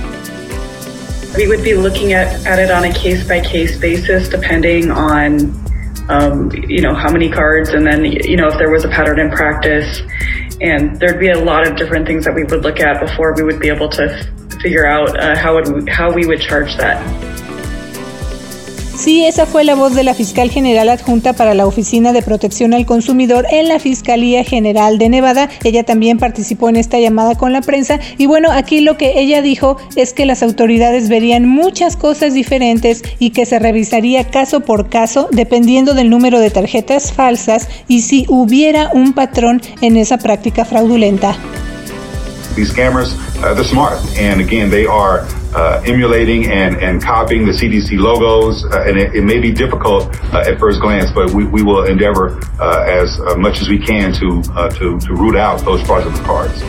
We 1.36 1.48
would 1.48 1.64
be 1.64 1.74
looking 1.74 2.12
at, 2.12 2.28
at 2.46 2.60
it 2.60 2.70
on 2.70 2.84
a 2.84 2.92
case 2.92 3.26
by 3.26 3.40
case 3.40 3.76
basis 3.80 4.28
depending 4.28 4.92
on 4.92 5.52
um, 6.08 6.52
you 6.68 6.82
know 6.82 6.94
how 6.94 7.10
many 7.10 7.28
cards 7.28 7.70
and 7.70 7.84
then 7.84 8.04
you 8.04 8.36
know 8.36 8.46
if 8.46 8.56
there 8.58 8.70
was 8.70 8.84
a 8.84 8.88
pattern 8.88 9.18
in 9.18 9.30
practice 9.30 10.02
and 10.60 11.00
there'd 11.00 11.18
be 11.18 11.30
a 11.30 11.38
lot 11.38 11.66
of 11.66 11.76
different 11.76 12.06
things 12.06 12.24
that 12.24 12.34
we 12.34 12.44
would 12.44 12.62
look 12.62 12.80
at 12.80 13.00
before 13.00 13.34
we 13.34 13.42
would 13.42 13.58
be 13.58 13.68
able 13.68 13.88
to 13.88 14.37
figure 14.60 14.86
out 14.86 15.18
uh, 15.18 15.36
how, 15.36 15.54
would, 15.54 15.88
how 15.88 16.12
we 16.12 16.26
would 16.26 16.40
charge 16.40 16.76
that. 16.76 16.98
Sí, 18.98 19.24
esa 19.24 19.46
fue 19.46 19.62
la 19.62 19.76
voz 19.76 19.94
de 19.94 20.02
la 20.02 20.12
fiscal 20.12 20.50
general 20.50 20.88
adjunta 20.88 21.32
para 21.32 21.54
la 21.54 21.68
Oficina 21.68 22.12
de 22.12 22.20
Protección 22.20 22.74
al 22.74 22.84
Consumidor 22.84 23.46
en 23.48 23.68
la 23.68 23.78
Fiscalía 23.78 24.42
General 24.42 24.98
de 24.98 25.08
Nevada. 25.08 25.48
Ella 25.62 25.84
también 25.84 26.18
participó 26.18 26.68
en 26.68 26.74
esta 26.74 26.98
llamada 26.98 27.36
con 27.36 27.52
la 27.52 27.60
prensa 27.60 28.00
y 28.18 28.26
bueno, 28.26 28.50
aquí 28.50 28.80
lo 28.80 28.96
que 28.96 29.20
ella 29.20 29.40
dijo 29.40 29.76
es 29.94 30.12
que 30.12 30.26
las 30.26 30.42
autoridades 30.42 31.08
verían 31.08 31.48
muchas 31.48 31.96
cosas 31.96 32.34
diferentes 32.34 33.04
y 33.20 33.30
que 33.30 33.46
se 33.46 33.60
revisaría 33.60 34.24
caso 34.24 34.62
por 34.62 34.88
caso 34.88 35.28
dependiendo 35.30 35.94
del 35.94 36.10
número 36.10 36.40
de 36.40 36.50
tarjetas 36.50 37.12
falsas 37.12 37.68
y 37.86 38.00
si 38.00 38.26
hubiera 38.28 38.90
un 38.92 39.12
patrón 39.12 39.62
en 39.80 39.96
esa 39.96 40.18
práctica 40.18 40.64
fraudulenta. 40.64 41.36
These 42.58 42.72
scammers, 42.72 43.14
uh, 43.40 43.54
they're 43.54 43.62
smart. 43.62 44.04
And 44.18 44.40
again, 44.40 44.68
they 44.68 44.84
are 44.84 45.20
uh, 45.54 45.80
emulating 45.86 46.46
and, 46.46 46.76
and 46.78 47.00
copying 47.00 47.46
the 47.46 47.52
CDC 47.52 48.00
logos. 48.00 48.64
Uh, 48.64 48.82
and 48.82 48.98
it, 48.98 49.14
it, 49.14 49.22
may 49.22 49.38
be 49.38 49.52
difficult 49.52 50.08
uh, 50.34 50.42
at 50.44 50.58
first 50.58 50.80
glance, 50.80 51.08
but 51.12 51.30
we, 51.30 51.44
we 51.44 51.62
will 51.62 51.84
endeavor 51.84 52.40
uh, 52.58 52.84
as 52.84 53.20
uh, 53.20 53.36
much 53.36 53.60
as 53.60 53.68
we 53.68 53.78
can 53.78 54.12
to, 54.14 54.42
to, 54.42 54.98
to 54.98 55.14
root 55.14 55.36
out 55.36 55.60
those 55.60 55.80
fraudulent 55.82 56.18
cards. 56.24 56.60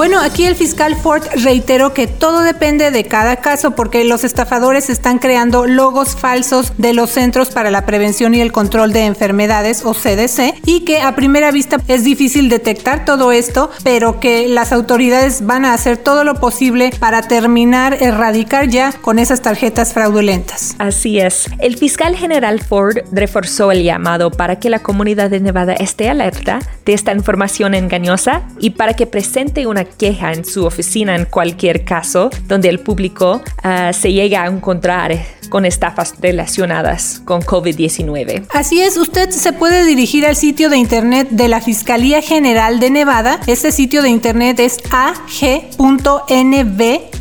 Bueno, 0.00 0.18
aquí 0.18 0.46
el 0.46 0.56
fiscal 0.56 0.96
Ford 0.96 1.24
reiteró 1.44 1.92
que 1.92 2.06
todo 2.06 2.40
depende 2.40 2.90
de 2.90 3.04
cada 3.04 3.36
caso 3.36 3.72
porque 3.72 4.02
los 4.06 4.24
estafadores 4.24 4.88
están 4.88 5.18
creando 5.18 5.66
logos 5.66 6.16
falsos 6.16 6.72
de 6.78 6.94
los 6.94 7.10
Centros 7.10 7.50
para 7.50 7.70
la 7.70 7.84
Prevención 7.84 8.34
y 8.34 8.40
el 8.40 8.50
Control 8.50 8.94
de 8.94 9.04
Enfermedades 9.04 9.84
o 9.84 9.92
CDC 9.92 10.54
y 10.64 10.86
que 10.86 11.02
a 11.02 11.14
primera 11.14 11.50
vista 11.50 11.76
es 11.86 12.02
difícil 12.02 12.48
detectar 12.48 13.04
todo 13.04 13.30
esto, 13.30 13.68
pero 13.84 14.20
que 14.20 14.48
las 14.48 14.72
autoridades 14.72 15.44
van 15.44 15.66
a 15.66 15.74
hacer 15.74 15.98
todo 15.98 16.24
lo 16.24 16.36
posible 16.36 16.92
para 16.98 17.20
terminar, 17.20 17.98
erradicar 18.00 18.68
ya 18.68 18.92
con 18.92 19.18
esas 19.18 19.42
tarjetas 19.42 19.92
fraudulentas. 19.92 20.76
Así 20.78 21.20
es. 21.20 21.44
El 21.58 21.76
fiscal 21.76 22.16
general 22.16 22.62
Ford 22.62 23.00
reforzó 23.12 23.70
el 23.70 23.82
llamado 23.82 24.30
para 24.30 24.58
que 24.60 24.70
la 24.70 24.78
comunidad 24.78 25.28
de 25.28 25.40
Nevada 25.40 25.74
esté 25.74 26.08
alerta 26.08 26.60
de 26.86 26.94
esta 26.94 27.12
información 27.12 27.74
engañosa 27.74 28.48
y 28.58 28.70
para 28.70 28.94
que 28.94 29.06
presente 29.06 29.66
una 29.66 29.89
queja 29.98 30.32
en 30.32 30.44
su 30.44 30.64
oficina 30.64 31.14
en 31.16 31.24
cualquier 31.24 31.84
caso 31.84 32.30
donde 32.46 32.68
el 32.68 32.80
público 32.80 33.42
ah, 33.62 33.92
se 33.92 34.12
llega 34.12 34.42
a 34.42 34.46
encontrar 34.46 35.18
con 35.48 35.66
estafas 35.66 36.14
relacionadas 36.20 37.20
con 37.24 37.42
COVID-19. 37.42 38.46
Así 38.50 38.80
es, 38.80 38.96
usted 38.96 39.30
se 39.30 39.52
puede 39.52 39.84
dirigir 39.84 40.24
al 40.24 40.36
sitio 40.36 40.70
de 40.70 40.78
internet 40.78 41.28
de 41.30 41.48
la 41.48 41.60
Fiscalía 41.60 42.22
General 42.22 42.80
de 42.80 42.90
Nevada. 42.90 43.40
Este 43.46 43.72
sitio 43.72 44.02
de 44.02 44.08
internet 44.08 44.60
es 44.60 44.78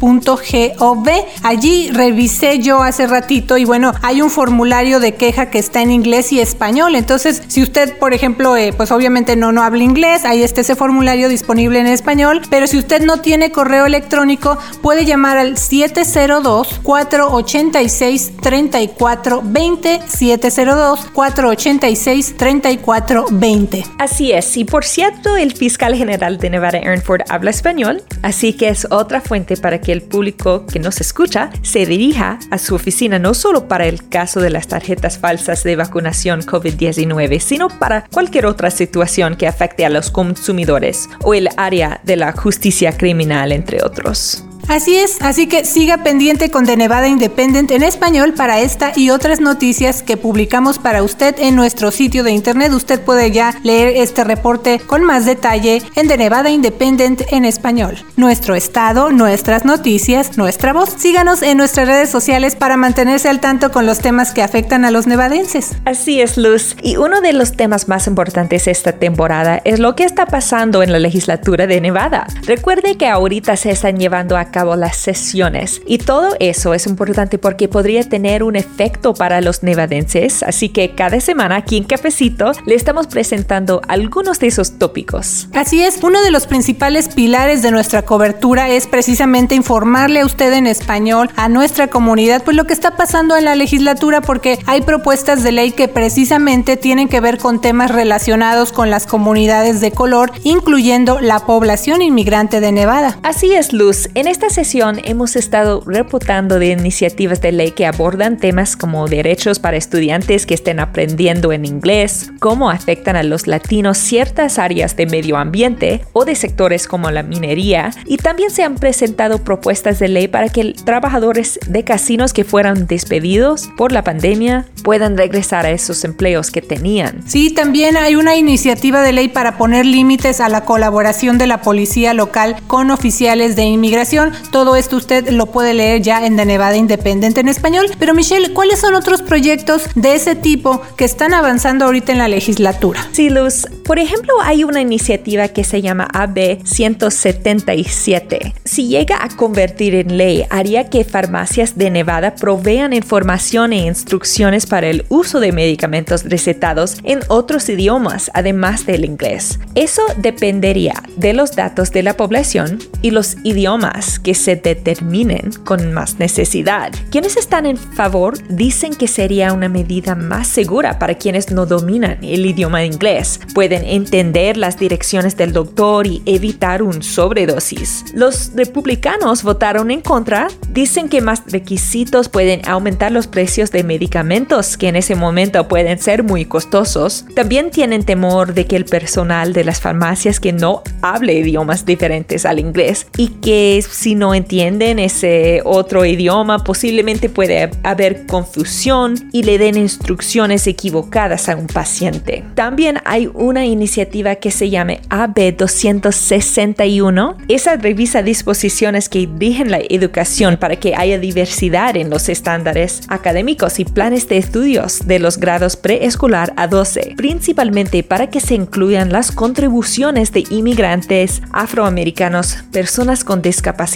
ag.nv.gov. 0.02 1.10
Allí 1.44 1.90
revisé 1.92 2.60
yo 2.60 2.82
hace 2.82 3.08
ratito 3.08 3.58
y 3.58 3.66
bueno, 3.66 3.94
hay 4.02 4.22
un 4.22 4.30
formulario 4.30 5.00
de 5.00 5.16
queja 5.16 5.50
que 5.50 5.60
está 5.60 5.82
en 5.82 5.92
inglés 5.92 6.32
y 6.32 6.40
español. 6.40 6.96
Entonces, 6.96 7.42
si 7.48 7.62
usted, 7.62 7.98
por 7.98 8.14
ejemplo, 8.14 8.56
eh, 8.58 8.74
pues 8.76 8.92
obviamente 8.92 9.36
no, 9.36 9.52
no 9.52 9.64
habla 9.64 9.84
inglés, 9.84 10.26
ahí 10.26 10.44
está 10.44 10.62
ese 10.62 10.76
formulario 10.76 11.30
disponible 11.30 11.80
en 11.80 11.88
español, 11.88 12.42
pero 12.50 12.68
si 12.68 12.78
usted 12.78 13.02
no 13.04 13.22
tiene 13.22 13.52
correo 13.52 13.86
electrónico, 13.86 14.58
puede 14.82 15.06
llamar 15.06 15.38
al 15.38 15.58
702 15.58 16.80
486 16.84 18.34
3420 18.42 20.02
702 20.08 21.08
486 21.14 22.36
3420. 22.38 23.86
Así 23.98 24.32
es, 24.32 24.58
y 24.58 24.66
por 24.66 24.86
cierto, 24.86 25.38
el 25.38 25.54
fiscal 25.54 25.96
general 25.96 26.38
de 26.38 26.50
Nevada 26.50 26.80
Ernford 26.80 27.22
habla 27.30 27.50
español, 27.52 28.04
así 28.22 28.54
que 28.54 28.70
es 28.70 28.88
otra 28.90 29.22
fuente 29.22 29.58
para 29.58 29.80
que 29.80 29.89
el 29.92 30.02
público 30.02 30.66
que 30.66 30.80
nos 30.80 31.02
escucha 31.02 31.50
se 31.62 31.86
dirija 31.86 32.40
a 32.52 32.58
su 32.58 32.76
oficina 32.76 33.20
no 33.20 33.34
solo 33.34 33.68
para 33.68 33.88
el 33.88 34.08
caso 34.10 34.40
de 34.40 34.50
las 34.50 34.68
tarjetas 34.68 35.18
falsas 35.18 35.64
de 35.64 35.76
vacunación 35.76 36.42
COVID-19, 36.42 37.40
sino 37.40 37.70
para 37.70 38.06
cualquier 38.12 38.46
otra 38.46 38.72
situación 38.72 39.36
que 39.36 39.48
afecte 39.48 39.86
a 39.86 39.90
los 39.90 40.12
consumidores 40.12 41.10
o 41.22 41.34
el 41.34 41.50
área 41.58 42.02
de 42.04 42.16
la 42.16 42.32
justicia 42.32 42.98
criminal, 42.98 43.52
entre 43.52 43.84
otros. 43.84 44.49
Así 44.70 44.98
es, 44.98 45.20
así 45.22 45.48
que 45.48 45.66
siga 45.66 46.04
pendiente 46.04 46.52
con 46.52 46.68
The 46.68 46.78
Nevada 46.78 47.08
Independent 47.08 47.72
en 47.72 47.82
español 47.82 48.36
para 48.36 48.60
esta 48.60 48.92
y 48.96 49.10
otras 49.10 49.42
noticias 49.42 50.04
que 50.04 50.16
publicamos 50.16 50.78
para 50.78 51.02
usted 51.02 51.36
en 51.40 51.56
nuestro 51.56 51.90
sitio 51.90 52.24
de 52.24 52.30
internet. 52.30 52.72
Usted 52.72 53.02
puede 53.02 53.32
ya 53.32 53.56
leer 53.64 53.98
este 53.98 54.24
reporte 54.24 54.80
con 54.80 55.04
más 55.04 55.26
detalle 55.26 55.82
en 55.96 56.08
The 56.08 56.18
Nevada 56.18 56.52
Independent 56.52 57.24
en 57.32 57.46
español. 57.46 57.98
Nuestro 58.16 58.54
estado, 58.54 59.10
nuestras 59.12 59.66
noticias, 59.66 60.38
nuestra 60.38 60.72
voz. 60.72 60.94
Síganos 60.98 61.42
en 61.42 61.58
nuestras 61.58 61.88
redes 61.88 62.12
sociales 62.12 62.56
para 62.56 62.78
mantenerse 62.78 63.28
al 63.28 63.40
tanto 63.40 63.72
con 63.72 63.88
los 63.88 63.98
temas 63.98 64.34
que 64.34 64.44
afectan 64.44 64.86
a 64.86 64.92
los 64.92 65.08
nevadenses. 65.08 65.72
Así 65.86 66.22
es, 66.22 66.38
Luz. 66.38 66.76
Y 66.84 66.98
uno 66.98 67.22
de 67.22 67.34
los 67.34 67.54
temas 67.54 67.88
más 67.88 68.06
importantes 68.06 68.68
esta 68.68 68.92
temporada 68.92 69.62
es 69.66 69.80
lo 69.80 69.96
que 69.96 70.04
está 70.04 70.28
pasando 70.28 70.84
en 70.84 70.92
la 70.92 71.00
legislatura 71.00 71.66
de 71.66 71.82
Nevada. 71.82 72.28
Recuerde 72.46 72.98
que 72.98 73.08
ahorita 73.08 73.58
se 73.58 73.72
están 73.72 73.98
llevando 73.98 74.38
a 74.38 74.46
cabo 74.46 74.59
las 74.64 74.98
sesiones. 74.98 75.82
Y 75.86 76.00
todo 76.00 76.36
eso 76.40 76.74
es 76.74 76.86
importante 76.86 77.38
porque 77.38 77.68
podría 77.68 78.04
tener 78.04 78.44
un 78.44 78.56
efecto 78.56 79.14
para 79.14 79.42
los 79.42 79.64
nevadenses, 79.64 80.44
así 80.44 80.70
que 80.70 80.96
cada 80.96 81.20
semana 81.20 81.58
aquí 81.58 81.78
en 81.78 81.84
Cafecito 81.84 82.52
le 82.66 82.76
estamos 82.76 83.08
presentando 83.08 83.82
algunos 83.88 84.40
de 84.40 84.48
esos 84.48 84.78
tópicos. 84.78 85.48
Así 85.54 85.84
es, 85.84 86.02
uno 86.04 86.22
de 86.22 86.32
los 86.32 86.48
principales 86.48 87.10
pilares 87.10 87.62
de 87.62 87.72
nuestra 87.72 88.04
cobertura 88.04 88.70
es 88.70 88.88
precisamente 88.88 89.56
informarle 89.56 90.22
a 90.22 90.26
usted 90.26 90.54
en 90.54 90.68
español, 90.68 91.30
a 91.36 91.50
nuestra 91.50 91.88
comunidad, 91.88 92.44
pues 92.44 92.56
lo 92.56 92.66
que 92.66 92.74
está 92.74 92.96
pasando 92.96 93.36
en 93.38 93.46
la 93.46 93.56
legislatura 93.56 94.22
porque 94.22 94.60
hay 94.66 94.82
propuestas 94.82 95.44
de 95.44 95.52
ley 95.52 95.72
que 95.72 95.88
precisamente 95.88 96.78
tienen 96.78 97.08
que 97.08 97.20
ver 97.20 97.38
con 97.38 97.62
temas 97.62 97.92
relacionados 97.92 98.72
con 98.72 98.90
las 98.90 99.06
comunidades 99.06 99.82
de 99.82 99.92
color, 99.92 100.32
incluyendo 100.44 101.20
la 101.20 101.40
población 101.40 102.02
inmigrante 102.02 102.60
de 102.60 102.72
Nevada. 102.72 103.18
Así 103.24 103.54
es, 103.54 103.74
Luz. 103.74 104.10
En 104.16 104.28
esta 104.28 104.49
esta 104.50 104.64
sesión 104.64 105.00
hemos 105.04 105.36
estado 105.36 105.84
reportando 105.86 106.58
de 106.58 106.72
iniciativas 106.72 107.40
de 107.40 107.52
ley 107.52 107.72
que 107.72 107.86
abordan 107.86 108.38
temas 108.38 108.76
como 108.76 109.08
derechos 109.08 109.60
para 109.60 109.78
estudiantes 109.78 110.48
que 110.48 110.56
estén 110.56 110.80
aprendiendo 110.80 111.52
en 111.54 111.66
inglés, 111.66 112.32
cómo 112.40 112.72
afectan 112.72 113.16
a 113.16 113.22
los 113.22 113.46
latinos 113.46 114.00
ciertas 114.00 114.58
áreas 114.58 114.96
de 114.96 115.06
medio 115.06 115.38
ambiente 115.38 116.02
o 116.14 116.26
de 116.26 116.34
sectores 116.34 116.88
como 116.88 117.12
la 117.12 117.22
minería, 117.22 117.92
y 118.06 118.18
también 118.18 118.50
se 118.50 118.64
han 118.64 118.76
presentado 118.76 119.44
propuestas 119.44 120.00
de 120.00 120.08
ley 120.08 120.28
para 120.28 120.50
que 120.50 120.74
trabajadores 120.84 121.60
de 121.68 121.84
casinos 121.84 122.34
que 122.34 122.44
fueran 122.44 122.88
despedidos 122.88 123.70
por 123.78 123.92
la 123.92 124.04
pandemia 124.04 124.66
puedan 124.84 125.16
regresar 125.16 125.68
a 125.68 125.72
esos 125.72 126.04
empleos 126.04 126.50
que 126.50 126.64
tenían. 126.64 127.22
Sí, 127.28 127.52
también 127.52 127.98
hay 127.98 128.16
una 128.16 128.36
iniciativa 128.36 129.04
de 129.04 129.14
ley 129.14 129.28
para 129.28 129.58
poner 129.58 129.86
límites 129.86 130.40
a 130.40 130.50
la 130.50 130.62
colaboración 130.62 131.38
de 131.38 131.46
la 131.46 131.62
policía 131.62 132.16
local 132.16 132.56
con 132.66 132.90
oficiales 132.90 133.56
de 133.56 133.66
inmigración. 133.66 134.32
Todo 134.52 134.76
esto 134.76 134.98
usted 134.98 135.30
lo 135.30 135.48
puede 135.48 135.74
leer 135.74 136.02
ya 136.02 136.26
en 136.26 136.36
The 136.38 136.46
Nevada 136.46 136.76
Independent 136.76 137.38
en 137.38 137.48
español. 137.48 137.88
Pero 138.00 138.14
Michelle, 138.14 138.54
¿cuáles 138.54 138.80
son 138.80 138.96
otros 138.96 139.22
proyectos 139.22 139.84
de 139.96 140.16
ese 140.16 140.36
tipo 140.36 140.82
que 140.98 141.06
están 141.06 141.34
avanzando 141.34 141.86
ahorita 141.86 142.12
en 142.12 142.18
la 142.18 142.28
legislatura? 142.28 143.08
Sí, 143.12 143.30
Luz. 143.30 143.68
Por 143.86 144.00
ejemplo, 144.00 144.34
hay 144.44 144.64
una 144.64 144.82
iniciativa 144.82 145.48
que 145.48 145.64
se 145.64 145.82
llama 145.82 146.08
AB 146.14 146.60
177. 146.64 148.54
Si 148.64 148.88
llega 148.88 149.24
a 149.24 149.30
convertir 149.30 149.96
en 149.96 150.18
ley, 150.18 150.46
haría 150.50 150.90
que 150.90 151.04
farmacias 151.04 151.78
de 151.78 151.90
Nevada 151.90 152.36
provean 152.36 152.94
información 152.94 153.74
e 153.74 153.88
instrucciones 153.88 154.66
para 154.66 154.88
el 154.88 155.06
uso 155.10 155.40
de 155.40 155.52
medicamentos 155.52 156.24
recetados 156.26 156.98
en 157.04 157.22
otros 157.30 157.68
idiomas, 157.70 158.30
además 158.34 158.86
del 158.86 159.06
inglés. 159.06 159.60
Eso 159.76 160.04
dependería 160.18 161.02
de 161.18 161.34
los 161.34 161.56
datos 161.56 161.92
de 161.92 162.04
la 162.04 162.16
población 162.16 162.80
y 163.02 163.12
los 163.12 163.38
idiomas 163.44 164.19
que 164.24 164.34
se 164.34 164.56
determinen 164.56 165.52
con 165.66 165.94
más 165.94 166.20
necesidad. 166.20 166.92
Quienes 167.12 167.38
están 167.38 167.66
en 167.66 167.78
favor 167.78 168.38
dicen 168.50 168.94
que 168.94 169.08
sería 169.08 169.54
una 169.54 169.70
medida 169.70 170.16
más 170.16 170.48
segura 170.48 171.00
para 171.00 171.16
quienes 171.16 171.52
no 171.52 171.66
dominan 171.66 172.18
el 172.22 172.46
idioma 172.46 172.84
inglés. 172.84 173.40
Pueden 173.54 173.84
entender 173.86 174.58
las 174.58 174.78
direcciones 174.78 175.38
del 175.38 175.54
doctor 175.54 176.08
y 176.08 176.22
evitar 176.26 176.84
un 176.84 177.02
sobredosis. 177.04 178.06
Los 178.14 178.52
republicanos 178.56 179.44
votaron 179.44 179.92
en 179.92 180.02
contra, 180.02 180.48
dicen 180.70 181.10
que 181.10 181.22
más 181.22 181.44
requisitos 181.48 182.30
pueden 182.30 182.68
aumentar 182.68 183.12
los 183.12 183.28
precios 183.28 183.72
de 183.72 183.84
medicamentos 183.84 184.78
que 184.78 184.88
en 184.88 184.96
ese 184.96 185.16
momento 185.16 185.68
pueden 185.68 186.00
ser 186.00 186.24
muy 186.24 186.46
costosos. 186.46 187.26
También 187.36 187.72
tienen 187.72 188.04
temor 188.04 188.54
de 188.54 188.66
que 188.66 188.76
el 188.76 188.86
personal 188.86 189.54
de 189.54 189.64
las 189.64 189.82
farmacias 189.82 190.40
que 190.40 190.54
no 190.54 190.84
hable 191.02 191.34
idiomas 191.34 191.86
diferentes 191.86 192.46
al 192.46 192.60
inglés 192.60 193.08
y 193.18 193.30
que 193.30 193.84
si 193.90 194.09
no 194.16 194.34
entienden 194.34 195.00
ese 195.00 195.62
otro 195.66 196.06
idioma 196.06 196.64
posiblemente 196.64 197.30
puede 197.30 197.72
haber 197.84 198.26
confusión 198.26 199.16
y 199.32 199.44
le 199.44 199.58
den 199.58 199.78
instrucciones 199.78 200.68
equivocadas 200.68 201.50
a 201.50 201.56
un 201.56 201.68
paciente. 201.68 202.44
También 202.56 203.00
hay 203.06 203.30
una 203.34 203.66
iniciativa 203.66 204.36
que 204.36 204.52
se 204.52 204.70
llama 204.70 204.94
AB 205.10 205.56
261. 205.58 207.38
Esa 207.48 207.76
revisa 207.76 208.22
disposiciones 208.22 209.10
que 209.10 209.30
rigen 209.38 209.72
la 209.72 209.80
educación 209.90 210.58
para 210.58 210.76
que 210.78 210.96
haya 210.96 211.20
diversidad 211.20 211.96
en 211.96 212.10
los 212.10 212.30
estándares 212.30 213.02
académicos 213.08 213.80
y 213.80 213.86
planes 213.86 214.28
de 214.28 214.38
estudios 214.38 215.08
de 215.08 215.20
los 215.20 215.38
grados 215.38 215.76
preescolar 215.76 216.54
a 216.56 216.68
12, 216.68 217.14
principalmente 217.18 218.04
para 218.04 218.30
que 218.30 218.40
se 218.40 218.56
incluyan 218.56 219.12
las 219.12 219.32
contribuciones 219.32 220.32
de 220.32 220.44
inmigrantes, 220.50 221.42
afroamericanos, 221.52 222.64
personas 222.72 223.24
con 223.24 223.42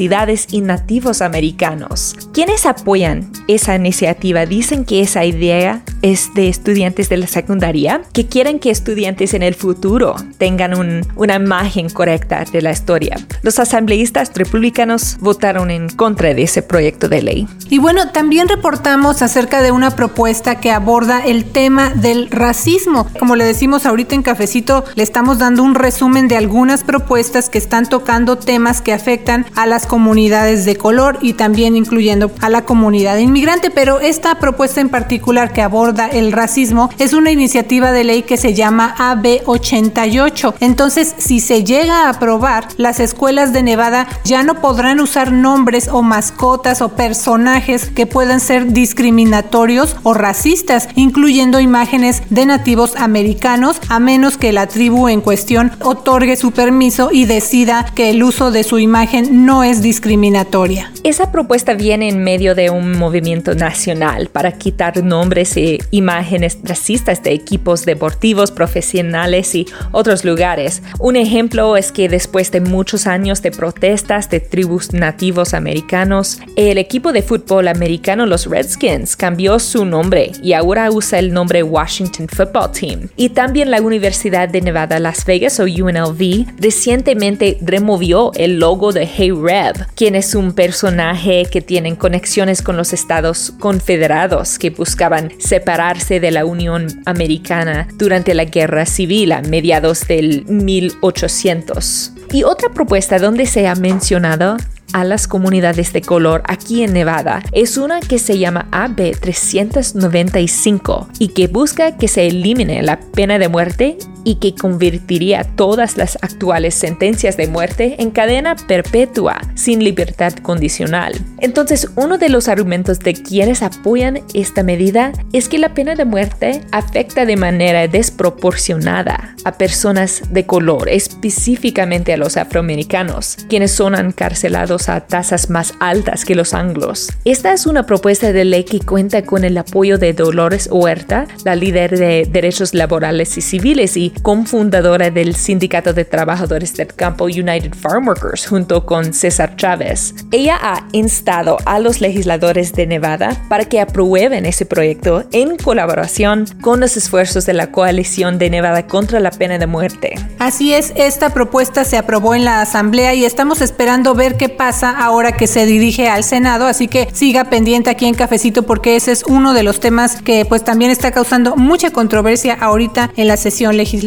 discapacidades 0.04 0.48
y 0.52 0.62
nativos 0.62 1.22
americanos. 1.22 2.16
Quienes 2.34 2.66
apoyan 2.66 3.32
esa 3.48 3.76
iniciativa 3.76 4.46
dicen 4.46 4.86
que 4.86 5.02
esa 5.02 5.26
idea 5.26 5.82
es 6.02 6.34
de 6.34 6.50
estudiantes 6.50 7.08
de 7.10 7.18
la 7.18 7.28
secundaria 7.28 8.02
que 8.12 8.28
quieren 8.28 8.60
que 8.60 8.70
estudiantes 8.70 9.34
en 9.34 9.42
el 9.42 9.56
futuro 9.56 10.16
tengan 10.38 10.74
una 11.16 11.36
imagen 11.36 11.90
correcta 11.90 12.44
de 12.52 12.62
la 12.62 12.72
historia. 12.72 13.16
Los 13.42 13.60
asambleístas 13.60 14.32
republicanos 14.36 15.18
votaron 15.20 15.72
en 15.72 15.88
contra 15.90 16.34
de 16.34 16.44
ese 16.44 16.62
proyecto 16.62 17.08
de 17.08 17.22
ley. 17.22 17.48
Y 17.70 17.80
bueno, 17.80 18.12
también 18.12 18.50
reportamos 18.50 19.22
acerca 19.22 19.62
de 19.62 19.72
una 19.72 19.92
propuesta 19.92 20.60
que 20.60 20.72
aborda 20.72 21.24
el 21.26 21.46
tema 21.46 21.92
del 21.92 22.30
racismo. 22.30 23.08
Como 23.18 23.36
le 23.36 23.46
decimos 23.46 23.86
ahorita 23.86 24.16
en 24.16 24.24
Cafecito, 24.24 24.84
le 24.96 25.04
estamos 25.04 25.40
dando 25.40 25.64
un 25.64 25.76
resumen 25.76 26.28
de 26.28 26.36
algunas 26.36 26.84
propuestas 26.84 27.50
que 27.50 27.58
están 27.58 27.88
tocando 27.88 28.38
temas 28.38 28.82
que 28.82 28.94
afectan 28.94 29.46
a 29.56 29.66
las 29.66 29.88
comunidades 29.94 30.66
de 30.66 30.76
color 30.76 31.20
y 31.22 31.34
también 31.34 31.76
incluyendo 31.76 32.32
a 32.42 32.50
la 32.50 32.66
comunidad 32.66 33.20
inmigrante. 33.20 33.70
Pero 33.70 34.00
esta 34.00 34.40
propuesta 34.40 34.82
en 34.82 34.90
particular 34.90 35.54
que 35.54 35.62
aborda 35.62 36.08
el 36.08 36.32
racismo 36.32 36.90
es 36.98 37.14
una 37.14 37.30
iniciativa 37.30 37.92
de 37.92 38.04
ley 38.04 38.24
que 38.24 38.38
se 38.38 38.56
llama 38.56 38.96
AB 38.98 39.44
88. 39.46 40.56
Entonces, 40.62 41.14
si 41.20 41.40
se 41.40 41.64
llega 41.64 42.08
a 42.08 42.10
aprobar, 42.10 42.70
las 42.78 43.00
escuelas 43.00 43.54
de 43.54 43.62
Nevada 43.62 44.08
ya 44.24 44.42
no 44.42 44.62
podrán 44.62 45.00
usar 45.00 45.32
nombres 45.32 45.88
o 45.88 46.02
mascotas 46.02 46.82
o 46.82 46.90
personajes 46.90 47.92
que 47.92 48.08
puedan 48.08 48.40
ser 48.40 48.74
discriminatorios 48.74 49.96
o 50.02 50.16
racistas, 50.16 50.90
incluyendo 50.96 51.60
imágenes 51.60 52.24
de 52.32 52.48
nativos 52.48 52.96
americanos, 52.96 53.80
a 53.90 54.00
menos 54.00 54.40
que 54.40 54.54
la 54.54 54.66
tribu 54.66 55.08
en 55.08 55.22
cuestión 55.22 55.72
otorgue 55.82 56.36
su 56.36 56.50
permiso 56.50 57.10
y 57.12 57.26
decida 57.26 57.86
que 57.94 58.10
el 58.10 58.24
uso 58.24 58.50
de 58.50 58.64
su 58.64 58.80
imagen 58.80 59.46
no 59.46 59.64
es 59.64 59.83
discriminatoria. 59.84 60.92
Esa 61.04 61.32
propuesta 61.32 61.74
viene 61.74 62.08
en 62.10 62.24
medio 62.24 62.56
de 62.56 62.70
un 62.70 62.98
movimiento 62.98 63.54
nacional 63.54 64.30
para 64.30 64.54
quitar 64.54 65.04
nombres 65.04 65.56
e 65.58 65.78
imágenes 65.92 66.58
racistas 66.64 67.22
de 67.22 67.34
equipos 67.34 67.86
deportivos, 67.86 68.50
profesionales 68.50 69.54
y 69.54 69.68
otros 69.92 70.24
lugares. 70.24 70.82
Un 71.00 71.18
ejemplo 71.18 71.78
es 71.78 71.92
que 71.92 72.08
después 72.10 72.52
de 72.52 72.62
muchos 72.62 73.06
años 73.06 73.42
de 73.42 73.52
protestas 73.52 74.30
de 74.30 74.40
tribus 74.40 74.94
nativos 74.94 75.54
americanos, 75.54 76.40
el 76.56 76.78
equipo 76.78 77.12
de 77.12 77.22
fútbol 77.22 77.68
americano, 77.68 78.26
los 78.26 78.46
Redskins, 78.46 79.18
cambió 79.18 79.60
su 79.60 79.86
nombre 79.86 80.32
y 80.42 80.54
ahora 80.54 80.90
usa 80.92 81.20
el 81.20 81.34
nombre 81.34 81.62
Washington 81.62 82.28
Football 82.30 82.72
Team. 82.72 83.10
Y 83.18 83.30
también 83.30 83.70
la 83.70 83.82
Universidad 83.82 84.48
de 84.48 84.62
Nevada, 84.62 85.00
Las 85.00 85.26
Vegas 85.26 85.60
o 85.60 85.64
UNLV 85.64 86.46
recientemente 86.58 87.58
removió 87.62 88.32
el 88.36 88.60
logo 88.60 88.94
de 88.94 89.06
Hey 89.06 89.32
Reb, 89.74 89.88
quien 89.96 90.16
es 90.16 90.36
un 90.36 90.54
personaje 90.54 91.46
que 91.52 91.62
tiene 91.62 91.98
conexiones 91.98 92.62
con 92.62 92.78
los 92.78 92.94
estados 92.94 93.54
confederados 93.60 94.60
que 94.60 94.70
buscaban 94.70 95.32
separarse 95.40 96.20
de 96.20 96.32
la 96.32 96.46
Unión 96.46 96.88
Americana 97.06 97.88
durante 97.96 98.34
la 98.34 98.46
Guerra 98.46 98.86
Civil 98.86 99.32
a 99.32 99.42
mediados 99.42 100.08
del 100.08 100.46
1800. 100.46 102.14
Y 102.32 102.44
otra 102.44 102.70
propuesta 102.70 103.20
donde 103.20 103.46
se 103.46 103.68
ha 103.68 103.76
mencionado 103.76 104.58
a 104.94 105.04
las 105.04 105.28
comunidades 105.28 105.92
de 105.92 106.02
color 106.02 106.44
aquí 106.46 106.84
en 106.84 106.94
Nevada 106.94 107.44
es 107.52 107.78
una 107.78 108.00
que 108.00 108.20
se 108.20 108.38
llama 108.38 108.68
AB 108.72 109.20
395 109.20 111.10
y 111.20 111.30
que 111.30 111.48
busca 111.48 111.98
que 111.98 112.08
se 112.08 112.28
elimine 112.28 112.82
la 112.84 113.00
pena 113.00 113.40
de 113.40 113.50
muerte 113.50 113.98
y 114.24 114.36
que 114.36 114.56
convertiría 114.56 115.44
todas 115.44 115.98
las 115.98 116.18
actuales 116.22 116.76
sentencias 116.76 117.38
de 117.38 117.48
muerte 117.48 117.96
en 118.00 118.12
cadena 118.12 118.56
perpetua 118.56 119.40
sin 119.56 119.84
libertad 119.84 120.34
condicional. 120.34 121.14
Entonces, 121.40 121.90
uno 121.96 122.18
de 122.18 122.30
los 122.30 122.48
argumentos 122.48 123.00
de 123.00 123.14
quienes 123.14 123.62
apoyan 123.62 124.22
esta 124.34 124.64
medida 124.64 125.12
es 125.34 125.50
que 125.50 125.60
la 125.60 125.74
pena 125.74 125.96
de 125.96 126.06
muerte 126.06 126.62
afecta 126.72 127.26
de 127.26 127.36
manera 127.36 127.88
desproporcionada 127.88 129.36
a 129.44 129.58
personas 129.58 130.24
de 130.30 130.46
color, 130.46 130.90
específicamente 130.90 132.14
a 132.14 132.18
los 132.18 132.38
afroamericanos, 132.38 133.38
quienes 133.50 133.72
son 133.72 133.96
encarcelados 133.96 134.90
a 134.90 135.02
tasas 135.02 135.50
más 135.50 135.74
altas 135.80 136.26
que 136.26 136.36
los 136.36 136.54
anglos. 136.54 137.10
Esta 137.26 137.54
es 137.54 137.66
una 137.66 137.86
propuesta 137.86 138.32
de 138.32 138.46
ley 138.46 138.64
que 138.64 138.80
cuenta 138.80 139.24
con 139.24 139.44
el 139.44 139.58
apoyo 139.58 139.98
de 139.98 140.14
Dolores 140.14 140.70
Huerta, 140.72 141.28
la 141.44 141.56
líder 141.56 141.98
de 141.98 142.28
derechos 142.30 142.74
laborales 142.74 143.38
y 143.38 143.42
civiles 143.42 143.98
y 143.98 144.13
cofundadora 144.22 145.10
del 145.10 145.36
Sindicato 145.36 145.94
de 145.94 146.06
Trabajadores 146.06 146.76
del 146.76 146.94
Campo 146.94 147.26
United 147.26 147.74
Farm 147.74 148.08
Workers, 148.08 148.48
junto 148.48 148.86
con 148.86 149.14
César 149.14 149.56
Chávez. 149.56 150.14
Ella 150.32 150.58
ha 150.62 150.88
instado 150.92 151.58
a 151.66 151.80
los 151.80 152.02
legisladores 152.02 152.74
de 152.74 152.88
Nevada 152.88 153.42
para 153.50 153.66
que 153.66 153.80
aprueben 153.80 154.46
ese 154.46 154.66
proyecto 154.66 155.26
en 155.32 155.58
colaboración 155.58 156.46
con 156.62 156.80
los 156.80 156.98
esfuerzos 156.98 157.46
de 157.46 157.54
la 157.54 157.72
coalición 157.72 158.38
de 158.38 158.50
Nevada 158.50 158.88
contra 158.88 159.20
la 159.20 159.32
pena 159.32 159.58
de 159.58 159.68
muerte. 159.68 160.14
Así 160.40 160.74
es, 160.74 160.94
esta 160.96 161.30
propuesta 161.32 161.84
se 161.84 161.98
aprobó 161.98 162.36
en 162.36 162.46
la 162.46 162.62
Asamblea 162.62 163.14
y 163.14 163.26
estamos 163.26 163.62
esperando 163.62 164.14
ver 164.16 164.38
qué 164.38 164.50
pasa 164.50 164.92
ahora 164.92 165.32
que 165.32 165.48
se 165.48 165.66
dirige 165.66 166.08
al 166.08 166.24
Senado, 166.24 166.68
así 166.68 166.88
que 166.88 167.08
siga 167.14 167.46
pendiente 167.46 167.90
aquí 167.90 168.06
en 168.06 168.14
Cafecito 168.14 168.64
porque 168.64 168.96
ese 168.96 169.12
es 169.12 169.24
uno 169.24 169.54
de 169.54 169.64
los 169.64 169.80
temas 169.80 170.22
que 170.22 170.46
pues 170.46 170.64
también 170.64 170.92
está 170.92 171.12
causando 171.12 171.56
mucha 171.56 171.92
controversia 171.92 172.54
ahorita 172.60 173.12
en 173.16 173.28
la 173.28 173.38
sesión 173.38 173.78
legislativa. 173.78 174.03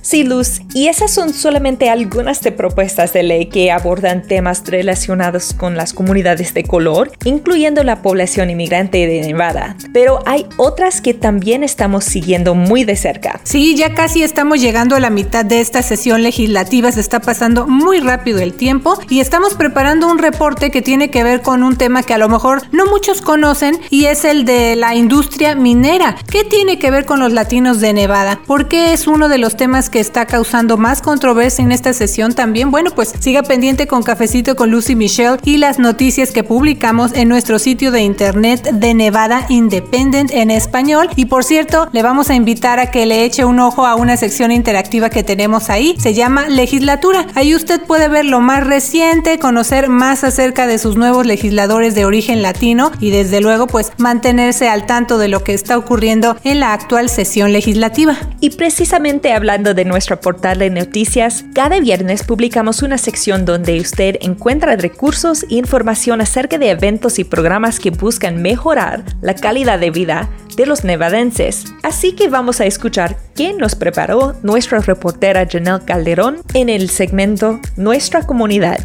Sí, 0.00 0.24
Luz, 0.24 0.62
y 0.74 0.88
esas 0.88 1.10
son 1.10 1.32
solamente 1.32 1.90
algunas 1.90 2.40
de 2.40 2.52
propuestas 2.52 3.12
de 3.12 3.22
ley 3.22 3.46
que 3.46 3.70
abordan 3.70 4.26
temas 4.26 4.62
relacionados 4.66 5.54
con 5.54 5.76
las 5.76 5.92
comunidades 5.92 6.54
de 6.54 6.64
color, 6.64 7.12
incluyendo 7.24 7.82
la 7.84 8.02
población 8.02 8.50
inmigrante 8.50 9.06
de 9.06 9.20
Nevada. 9.20 9.76
Pero 9.92 10.20
hay 10.26 10.46
otras 10.56 11.00
que 11.00 11.14
también 11.14 11.62
estamos 11.62 12.04
siguiendo 12.04 12.54
muy 12.54 12.84
de 12.84 12.96
cerca. 12.96 13.40
Sí, 13.44 13.76
ya 13.76 13.94
casi 13.94 14.22
estamos 14.22 14.60
llegando 14.60 14.96
a 14.96 15.00
la 15.00 15.10
mitad 15.10 15.44
de 15.44 15.60
esta 15.60 15.82
sesión 15.82 16.22
legislativa, 16.22 16.92
se 16.92 17.00
está 17.00 17.20
pasando 17.20 17.66
muy 17.66 18.00
rápido 18.00 18.40
el 18.40 18.54
tiempo 18.54 18.98
y 19.08 19.20
estamos 19.20 19.54
preparando 19.54 20.08
un 20.08 20.18
reporte 20.18 20.70
que 20.70 20.82
tiene 20.82 21.10
que 21.10 21.24
ver 21.24 21.42
con 21.42 21.62
un 21.62 21.76
tema 21.76 22.02
que 22.02 22.14
a 22.14 22.18
lo 22.18 22.28
mejor 22.28 22.62
no 22.72 22.86
muchos 22.86 23.20
conocen 23.20 23.78
y 23.90 24.06
es 24.06 24.24
el 24.24 24.44
de 24.44 24.76
la 24.76 24.94
industria 24.94 25.54
minera. 25.54 26.16
¿Qué 26.30 26.44
tiene 26.44 26.78
que 26.78 26.90
ver 26.90 27.04
con 27.04 27.20
los 27.20 27.32
latinos 27.32 27.80
de 27.80 27.92
Nevada? 27.92 28.40
¿Por 28.46 28.68
qué 28.68 28.92
es 28.92 29.06
uno 29.06 29.28
de 29.28 29.33
los 29.38 29.56
temas 29.56 29.90
que 29.90 30.00
está 30.00 30.26
causando 30.26 30.76
más 30.76 31.02
controversia 31.02 31.64
en 31.64 31.72
esta 31.72 31.92
sesión 31.92 32.34
también? 32.34 32.70
Bueno, 32.70 32.90
pues 32.90 33.14
siga 33.18 33.42
pendiente 33.42 33.86
con 33.86 34.02
Cafecito 34.02 34.56
con 34.56 34.70
Lucy 34.70 34.94
Michelle 34.94 35.38
y 35.44 35.58
las 35.58 35.78
noticias 35.78 36.30
que 36.30 36.44
publicamos 36.44 37.12
en 37.14 37.28
nuestro 37.28 37.58
sitio 37.58 37.90
de 37.90 38.02
internet 38.02 38.70
de 38.72 38.94
Nevada 38.94 39.46
Independent 39.48 40.30
en 40.32 40.50
español. 40.50 41.08
Y 41.16 41.26
por 41.26 41.44
cierto, 41.44 41.88
le 41.92 42.02
vamos 42.02 42.30
a 42.30 42.34
invitar 42.34 42.78
a 42.78 42.90
que 42.90 43.06
le 43.06 43.24
eche 43.24 43.44
un 43.44 43.60
ojo 43.60 43.86
a 43.86 43.94
una 43.94 44.16
sección 44.16 44.52
interactiva 44.52 45.10
que 45.10 45.22
tenemos 45.22 45.70
ahí. 45.70 45.96
Se 45.98 46.14
llama 46.14 46.48
Legislatura. 46.48 47.26
Ahí 47.34 47.54
usted 47.54 47.80
puede 47.82 48.08
ver 48.08 48.24
lo 48.24 48.40
más 48.40 48.66
reciente, 48.66 49.38
conocer 49.38 49.88
más 49.88 50.24
acerca 50.24 50.66
de 50.66 50.78
sus 50.78 50.96
nuevos 50.96 51.26
legisladores 51.26 51.94
de 51.94 52.04
origen 52.04 52.42
latino 52.42 52.92
y 53.00 53.10
desde 53.10 53.40
luego 53.40 53.66
pues 53.66 53.92
mantenerse 53.98 54.68
al 54.68 54.86
tanto 54.86 55.18
de 55.18 55.28
lo 55.28 55.42
que 55.42 55.54
está 55.54 55.78
ocurriendo 55.78 56.36
en 56.44 56.60
la 56.60 56.72
actual 56.72 57.08
sesión 57.08 57.52
legislativa. 57.52 58.16
Y 58.40 58.50
precisamente 58.50 59.23
hablando 59.32 59.74
de 59.74 59.84
nuestro 59.84 60.20
portal 60.20 60.58
de 60.58 60.70
noticias, 60.70 61.44
cada 61.54 61.80
viernes 61.80 62.22
publicamos 62.22 62.82
una 62.82 62.98
sección 62.98 63.44
donde 63.44 63.80
usted 63.80 64.16
encuentra 64.20 64.76
recursos 64.76 65.44
e 65.44 65.54
información 65.54 66.20
acerca 66.20 66.58
de 66.58 66.70
eventos 66.70 67.18
y 67.18 67.24
programas 67.24 67.80
que 67.80 67.90
buscan 67.90 68.42
mejorar 68.42 69.04
la 69.20 69.34
calidad 69.34 69.78
de 69.78 69.90
vida 69.90 70.28
de 70.56 70.66
los 70.66 70.84
nevadenses. 70.84 71.64
Así 71.82 72.12
que 72.12 72.28
vamos 72.28 72.60
a 72.60 72.66
escuchar 72.66 73.16
qué 73.34 73.52
nos 73.52 73.74
preparó 73.74 74.34
nuestra 74.42 74.80
reportera 74.80 75.48
Janelle 75.50 75.84
Calderón 75.84 76.38
en 76.54 76.68
el 76.68 76.90
segmento 76.90 77.60
Nuestra 77.76 78.26
Comunidad. 78.26 78.78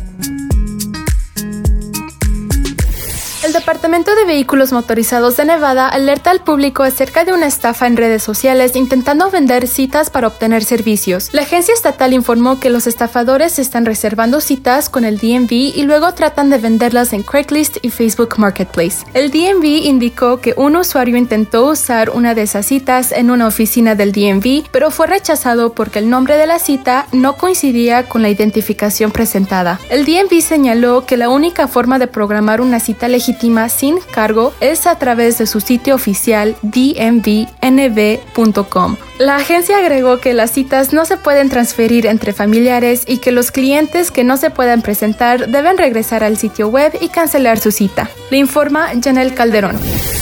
El 3.50 3.54
Departamento 3.54 4.14
de 4.14 4.26
Vehículos 4.26 4.72
Motorizados 4.72 5.36
de 5.36 5.44
Nevada 5.44 5.90
alerta 5.90 6.30
al 6.30 6.42
público 6.42 6.84
acerca 6.84 7.26
de 7.26 7.34
una 7.34 7.48
estafa 7.48 7.88
en 7.88 7.98
redes 7.98 8.22
sociales 8.22 8.76
intentando 8.76 9.32
vender 9.32 9.68
citas 9.68 10.12
para 10.12 10.28
obtener 10.28 10.64
servicios. 10.64 11.30
La 11.32 11.42
agencia 11.42 11.74
estatal 11.74 12.14
informó 12.14 12.60
que 12.60 12.70
los 12.70 12.86
estafadores 12.86 13.58
están 13.58 13.88
reservando 13.88 14.40
citas 14.40 14.88
con 14.88 15.04
el 15.04 15.18
DMV 15.18 15.52
y 15.52 15.82
luego 15.82 16.14
tratan 16.14 16.52
de 16.52 16.60
venderlas 16.60 17.12
en 17.12 17.24
Craigslist 17.24 17.78
y 17.82 17.90
Facebook 17.90 18.36
Marketplace. 18.38 19.04
El 19.16 19.32
DMV 19.32 19.66
indicó 19.66 20.40
que 20.42 20.54
un 20.56 20.76
usuario 20.76 21.18
intentó 21.18 21.66
usar 21.72 22.12
una 22.12 22.36
de 22.36 22.44
esas 22.44 22.68
citas 22.68 23.12
en 23.12 23.32
una 23.32 23.48
oficina 23.48 23.96
del 23.96 24.12
DMV, 24.12 24.70
pero 24.70 24.92
fue 24.92 25.08
rechazado 25.08 25.74
porque 25.74 25.98
el 25.98 26.12
nombre 26.12 26.38
de 26.38 26.46
la 26.46 26.60
cita 26.60 27.08
no 27.14 27.36
coincidía 27.36 28.08
con 28.08 28.22
la 28.22 28.30
identificación 28.30 29.10
presentada. 29.10 29.80
El 29.90 30.06
DMV 30.06 30.40
señaló 30.40 31.08
que 31.08 31.18
la 31.18 31.30
única 31.30 31.68
forma 31.68 31.98
de 31.98 32.06
programar 32.06 32.62
una 32.62 32.80
cita 32.80 33.08
legítima 33.08 33.39
sin 33.70 34.00
cargo 34.14 34.54
es 34.60 34.88
a 34.88 34.98
través 34.98 35.38
de 35.38 35.48
su 35.48 35.60
sitio 35.62 35.96
oficial 35.96 36.56
dmvnv.com. 36.62 37.48
La 39.20 39.36
agencia 39.36 39.80
agregó 39.80 40.22
que 40.22 40.34
las 40.34 40.50
citas 40.50 40.94
no 40.94 41.04
se 41.04 41.18
pueden 41.18 41.50
transferir 41.50 42.06
entre 42.06 42.32
familiares 42.32 43.04
y 43.06 43.18
que 43.18 43.34
los 43.34 43.52
clientes 43.52 44.12
que 44.12 44.24
no 44.24 44.38
se 44.38 44.50
puedan 44.50 44.82
presentar 44.82 45.50
deben 45.50 45.78
regresar 45.78 46.24
al 46.24 46.38
sitio 46.38 46.70
web 46.70 46.98
y 47.02 47.10
cancelar 47.10 47.60
su 47.60 47.72
cita. 47.72 48.10
Le 48.32 48.38
informa 48.38 48.92
Janelle 49.04 49.34
Calderón. 49.34 49.78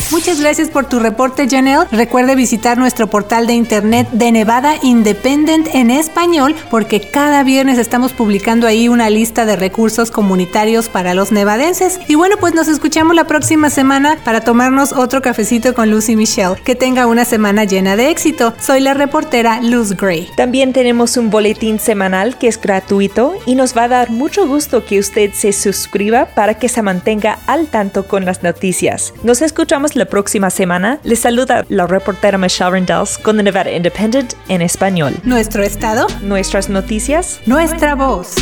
Muchas 0.10 0.40
gracias 0.40 0.70
por 0.70 0.88
tu 0.88 1.00
reporte, 1.00 1.48
Janelle. 1.50 1.86
Recuerde 1.92 2.36
visitar 2.36 2.78
nuestro 2.78 3.08
portal 3.08 3.46
de 3.46 3.54
internet 3.54 4.08
de 4.14 4.32
Nevada 4.32 4.76
Independent 4.82 5.68
en 5.74 5.92
español, 5.92 6.56
porque 6.72 7.02
cada 7.02 7.44
viernes 7.44 7.78
estamos 7.78 8.14
publicando 8.14 8.68
ahí 8.68 8.88
una 8.88 9.10
lista 9.10 9.46
de 9.46 9.58
recursos 9.58 10.10
comunitarios 10.10 10.88
para 10.88 11.14
los 11.14 11.34
nevadenses. 11.34 12.00
Y 12.08 12.16
bueno, 12.16 12.38
pues 12.40 12.54
nos 12.54 12.70
escuchamos 12.70 13.16
la 13.18 13.28
próxima 13.28 13.70
semana 13.70 14.18
para 14.24 14.40
tomarnos 14.40 14.94
otro 14.94 15.22
cafecito 15.22 15.74
con 15.74 15.92
Lucy 15.92 16.16
Michelle. 16.16 16.56
Que 16.64 16.76
tenga 16.76 17.06
una 17.06 17.26
semana 17.26 17.66
llena 17.66 17.98
de 17.98 18.10
éxito. 18.10 18.54
Soy 18.62 18.80
la 18.88 18.94
reportera 18.94 19.60
Luz 19.62 19.98
Gray. 19.98 20.30
También 20.38 20.72
tenemos 20.72 21.18
un 21.18 21.30
boletín 21.30 21.78
semanal 21.78 22.38
que 22.38 22.48
es 22.48 22.62
gratuito 22.62 23.34
y 23.46 23.56
nos 23.56 23.76
va 23.76 23.84
a 23.84 23.88
dar 23.90 24.12
mucho 24.12 24.48
gusto 24.48 24.86
que 24.86 24.98
usted 24.98 25.34
se 25.34 25.52
suscriba 25.52 26.28
para 26.28 26.54
que 26.54 26.70
se 26.70 26.82
mantenga 26.82 27.38
al 27.48 27.68
tanto 27.68 28.08
con 28.08 28.24
las 28.24 28.44
noticias. 28.44 29.14
Nos 29.24 29.42
escuchamos 29.42 29.98
la 29.98 30.06
próxima 30.06 30.50
semana. 30.50 31.00
Les 31.04 31.20
saluda 31.20 31.66
la 31.68 31.86
reportera 31.86 32.38
Michelle 32.38 32.72
Rendells 32.72 33.18
con 33.18 33.36
The 33.36 33.44
Nevada 33.44 33.72
Independent 33.72 34.36
en 34.48 34.62
español. 34.62 35.16
Nuestro 35.24 35.64
estado, 35.64 36.08
nuestras 36.22 36.70
noticias, 36.70 37.42
nuestra 37.46 37.94
voz. 37.94 38.36